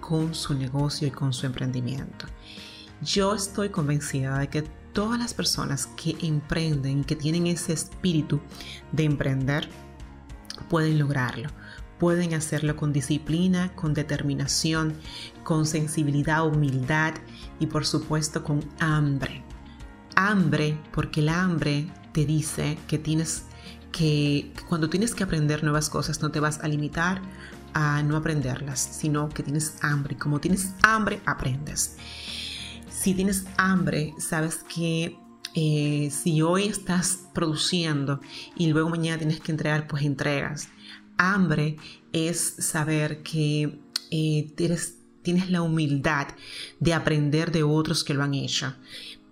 con 0.01 0.35
su 0.35 0.53
negocio 0.53 1.07
y 1.07 1.11
con 1.11 1.33
su 1.33 1.45
emprendimiento. 1.45 2.25
Yo 3.01 3.33
estoy 3.33 3.69
convencida 3.69 4.39
de 4.39 4.49
que 4.49 4.63
todas 4.93 5.19
las 5.19 5.33
personas 5.33 5.87
que 5.95 6.17
emprenden, 6.21 7.03
que 7.03 7.15
tienen 7.15 7.47
ese 7.47 7.73
espíritu 7.73 8.41
de 8.91 9.03
emprender, 9.03 9.69
pueden 10.69 10.99
lograrlo. 10.99 11.49
Pueden 11.99 12.33
hacerlo 12.33 12.75
con 12.75 12.93
disciplina, 12.93 13.73
con 13.73 13.93
determinación, 13.93 14.95
con 15.43 15.65
sensibilidad, 15.65 16.45
humildad 16.45 17.13
y 17.59 17.67
por 17.67 17.85
supuesto 17.85 18.43
con 18.43 18.63
hambre. 18.79 19.43
Hambre 20.15 20.77
porque 20.91 21.21
el 21.21 21.29
hambre 21.29 21.87
te 22.11 22.25
dice 22.25 22.77
que 22.87 22.97
tienes 22.97 23.45
que 23.91 24.53
cuando 24.67 24.89
tienes 24.89 25.15
que 25.15 25.23
aprender 25.23 25.63
nuevas 25.63 25.89
cosas 25.89 26.21
no 26.21 26.31
te 26.31 26.39
vas 26.39 26.59
a 26.59 26.67
limitar 26.67 27.21
a 27.73 28.01
no 28.03 28.17
aprenderlas, 28.17 28.79
sino 28.79 29.29
que 29.29 29.43
tienes 29.43 29.75
hambre. 29.81 30.17
Como 30.17 30.39
tienes 30.39 30.73
hambre, 30.83 31.21
aprendes. 31.25 31.97
Si 32.89 33.13
tienes 33.13 33.45
hambre, 33.57 34.13
sabes 34.17 34.63
que 34.63 35.17
eh, 35.53 36.09
si 36.11 36.41
hoy 36.41 36.67
estás 36.67 37.27
produciendo 37.33 38.19
y 38.55 38.67
luego 38.67 38.89
mañana 38.89 39.17
tienes 39.17 39.39
que 39.39 39.51
entregar, 39.51 39.87
pues 39.87 40.03
entregas. 40.03 40.69
Hambre 41.17 41.77
es 42.13 42.55
saber 42.59 43.23
que 43.23 43.79
eh, 44.11 44.51
tienes 44.55 45.49
la 45.49 45.61
humildad 45.61 46.27
de 46.79 46.93
aprender 46.93 47.51
de 47.51 47.63
otros 47.63 48.03
que 48.03 48.13
lo 48.13 48.23
han 48.23 48.33
hecho 48.33 48.75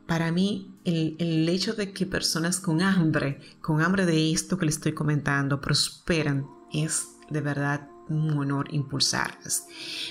para 0.08 0.32
mí 0.32 0.76
el, 0.84 1.50
hecho 1.50 1.74
de 1.74 1.92
que 1.92 2.06
personas 2.06 2.60
con 2.60 2.82
hambre, 2.82 3.42
con 3.62 3.82
hambre 3.82 4.06
de 4.06 4.32
esto 4.32 4.58
que 4.58 4.66
les 4.66 4.76
estoy 4.76 4.94
comentando, 4.94 5.62
prosperan, 5.62 6.48
es 6.72 7.08
de 7.30 7.42
verdad 7.42 7.90
un 8.08 8.38
honor 8.38 8.68
impulsarlas. 8.72 9.66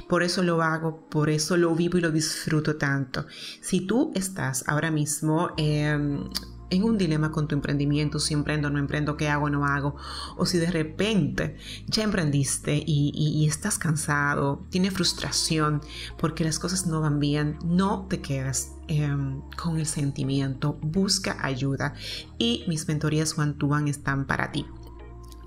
Por 0.08 0.24
eso 0.24 0.42
lo 0.42 0.62
hago, 0.62 1.08
por 1.08 1.30
eso 1.30 1.56
lo 1.56 1.74
vivo 1.74 1.98
y 1.98 2.00
lo 2.00 2.10
disfruto 2.10 2.76
tanto. 2.76 3.26
Si 3.60 3.82
tú 3.82 4.10
estás 4.14 4.64
ahora 4.66 4.90
mismo 4.90 5.50
em, 5.56 6.28
en 6.74 6.84
un 6.84 6.98
dilema 6.98 7.30
con 7.30 7.48
tu 7.48 7.54
emprendimiento, 7.54 8.18
si 8.18 8.34
emprendo 8.34 8.68
o 8.68 8.70
no 8.70 8.78
emprendo, 8.78 9.16
qué 9.16 9.28
hago 9.28 9.46
o 9.46 9.50
no 9.50 9.66
hago, 9.66 9.96
o 10.36 10.46
si 10.46 10.58
de 10.58 10.70
repente 10.70 11.56
ya 11.86 12.02
emprendiste 12.02 12.82
y, 12.84 13.46
estás 13.46 13.78
cansado, 13.78 14.64
tiene 14.70 14.90
frustración 14.90 15.80
porque 16.18 16.44
las 16.44 16.58
cosas 16.58 16.86
no 16.86 17.00
van 17.00 17.20
bien, 17.20 17.58
no 17.64 18.06
te 18.08 18.20
quedas 18.20 18.72
em, 18.88 19.40
con 19.56 19.78
el 19.78 19.86
sentimiento, 19.86 20.78
busca 20.80 21.36
ayuda 21.44 21.94
y 22.38 22.64
mis 22.68 22.88
mentorías 22.88 23.38
one 23.38 23.54
to 23.54 23.66
one 23.66 23.90
están 23.90 24.26
para 24.26 24.50
ti. 24.50 24.66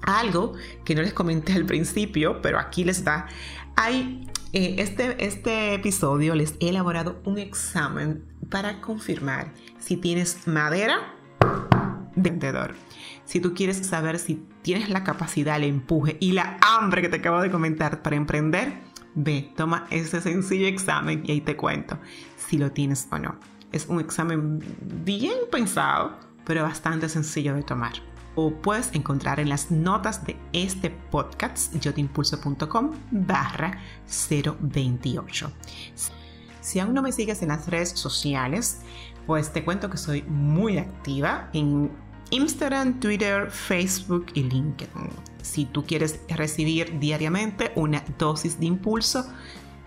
Algo 0.02 0.54
que 0.86 0.96
no 0.96 1.02
les 1.02 1.14
comenté 1.14 1.54
al 1.54 1.66
principio, 1.66 2.42
pero 2.42 2.60
aquí 2.60 2.84
les 2.84 3.04
da. 3.04 3.28
Hay 3.76 4.28
eh, 4.54 4.76
este, 4.78 5.26
este 5.26 5.74
episodio 5.74 6.34
les 6.34 6.56
he 6.62 6.70
elaborado 6.70 7.20
un 7.26 7.38
examen 7.38 8.24
para 8.50 8.80
confirmar 8.80 9.54
si 9.78 9.98
tienes 9.98 10.48
madera 10.48 11.17
vendedor. 12.16 12.76
Si 13.26 13.40
tú 13.40 13.54
quieres 13.54 13.78
saber 13.86 14.20
si 14.20 14.44
tienes 14.62 14.90
la 14.90 15.04
capacidad, 15.04 15.58
el 15.58 15.66
empuje 15.66 16.18
y 16.20 16.32
la 16.32 16.58
hambre 16.62 17.02
que 17.02 17.10
te 17.10 17.18
acabo 17.18 17.42
de 17.42 17.52
comentar 17.52 18.02
para 18.02 18.16
emprender, 18.16 18.74
ve, 19.16 19.52
toma 19.56 19.88
ese 19.90 20.22
sencillo 20.22 20.68
examen 20.68 21.24
y 21.26 21.32
ahí 21.32 21.42
te 21.42 21.56
cuento 21.56 21.98
si 22.38 22.58
lo 22.58 22.72
tienes 22.72 23.08
o 23.12 23.20
no. 23.20 23.36
Es 23.72 23.88
un 23.88 24.00
examen 24.00 24.64
bien 25.04 25.38
pensado, 25.52 26.18
pero 26.46 26.64
bastante 26.64 27.10
sencillo 27.10 27.54
de 27.54 27.64
tomar. 27.64 27.94
O 28.36 28.52
puedes 28.54 28.94
encontrar 28.94 29.40
en 29.40 29.50
las 29.50 29.72
notas 29.72 30.26
de 30.26 30.38
este 30.54 30.92
podcast 30.92 31.76
yotimpulso.com 31.76 32.92
barra 33.12 33.80
028. 34.30 35.52
Si 36.62 36.80
aún 36.80 36.94
no 36.94 37.02
me 37.02 37.12
sigues 37.12 37.42
en 37.42 37.50
las 37.50 37.68
redes 37.68 37.90
sociales, 37.90 38.82
pues 39.28 39.52
te 39.52 39.64
cuento 39.64 39.90
que 39.90 39.98
soy 39.98 40.24
muy 40.24 40.78
activa 40.78 41.50
en 41.54 41.92
Instagram, 42.32 43.00
Twitter, 43.00 43.52
Facebook 43.52 44.28
y 44.34 44.44
LinkedIn. 44.44 45.10
Si 45.42 45.66
tú 45.66 45.86
quieres 45.86 46.22
recibir 46.30 46.98
diariamente 46.98 47.72
una 47.76 48.04
dosis 48.18 48.60
de 48.60 48.66
impulso, 48.66 49.26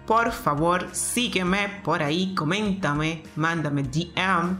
por 0.07 0.31
favor 0.33 0.89
sígueme 0.93 1.81
por 1.83 2.03
ahí, 2.03 2.35
coméntame, 2.35 3.23
mándame 3.35 3.83
DM 3.83 4.59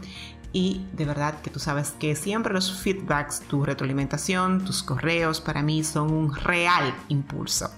y 0.51 0.85
de 0.93 1.05
verdad 1.05 1.41
que 1.41 1.49
tú 1.49 1.59
sabes 1.59 1.91
que 1.91 2.15
siempre 2.15 2.53
los 2.53 2.81
feedbacks, 2.81 3.41
tu 3.41 3.63
retroalimentación, 3.63 4.65
tus 4.65 4.83
correos 4.83 5.41
para 5.41 5.61
mí 5.61 5.83
son 5.83 6.11
un 6.11 6.35
real 6.35 6.93
impulso. 7.07 7.69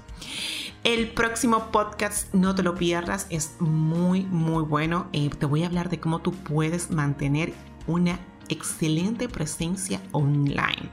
El 0.84 1.12
próximo 1.12 1.72
podcast, 1.72 2.34
no 2.34 2.56
te 2.56 2.62
lo 2.62 2.76
pierdas, 2.76 3.28
es 3.30 3.56
muy, 3.60 4.24
muy 4.26 4.64
bueno. 4.64 5.08
y 5.14 5.30
te 5.30 5.46
voy 5.46 5.64
a 5.64 5.68
hablar 5.68 5.90
de 5.90 6.02
cómo 6.02 6.20
tú 6.20 6.34
puedes 6.34 6.92
mantener 6.92 7.54
una 7.88 8.20
excelente 8.50 9.30
presencia 9.30 10.02
online 10.12 10.90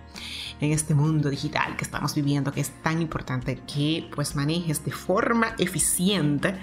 en 0.61 0.70
este 0.70 0.94
mundo 0.94 1.29
digital 1.29 1.76
que 1.76 1.83
estamos 1.83 2.14
viviendo, 2.14 2.53
que 2.53 2.61
es 2.61 2.70
tan 2.83 3.03
importante 3.03 3.57
que 3.66 4.09
pues 4.14 4.37
manejes 4.37 4.85
de 4.85 4.92
forma 4.92 5.57
eficiente 5.59 6.55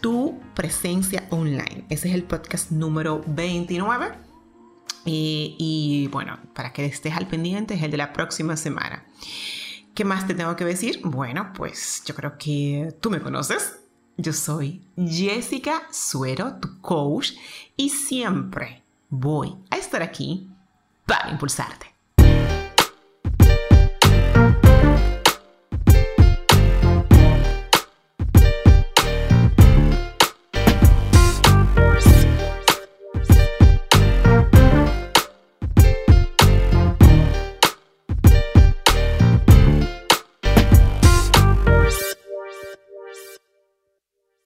tu 0.00 0.40
presencia 0.54 1.28
online. 1.30 1.84
Ese 1.90 2.08
es 2.08 2.14
el 2.16 2.24
podcast 2.24 2.72
número 2.72 3.22
29. 3.28 4.18
Y, 5.04 5.54
y 5.60 6.08
bueno, 6.08 6.40
para 6.54 6.72
que 6.72 6.86
estés 6.86 7.14
al 7.14 7.28
pendiente 7.28 7.74
es 7.74 7.82
el 7.84 7.92
de 7.92 7.98
la 7.98 8.12
próxima 8.12 8.56
semana. 8.56 9.04
¿Qué 9.94 10.04
más 10.04 10.26
te 10.26 10.34
tengo 10.34 10.56
que 10.56 10.64
decir? 10.64 11.00
Bueno, 11.04 11.52
pues 11.54 12.02
yo 12.04 12.16
creo 12.16 12.36
que 12.36 12.96
tú 13.00 13.10
me 13.10 13.20
conoces. 13.20 13.78
Yo 14.16 14.32
soy 14.32 14.90
Jessica 14.96 15.82
Suero, 15.92 16.56
tu 16.60 16.80
coach, 16.80 17.32
y 17.76 17.90
siempre 17.90 18.82
voy 19.08 19.54
a 19.70 19.76
estar 19.76 20.02
aquí 20.02 20.50
para 21.06 21.30
impulsarte. 21.30 21.93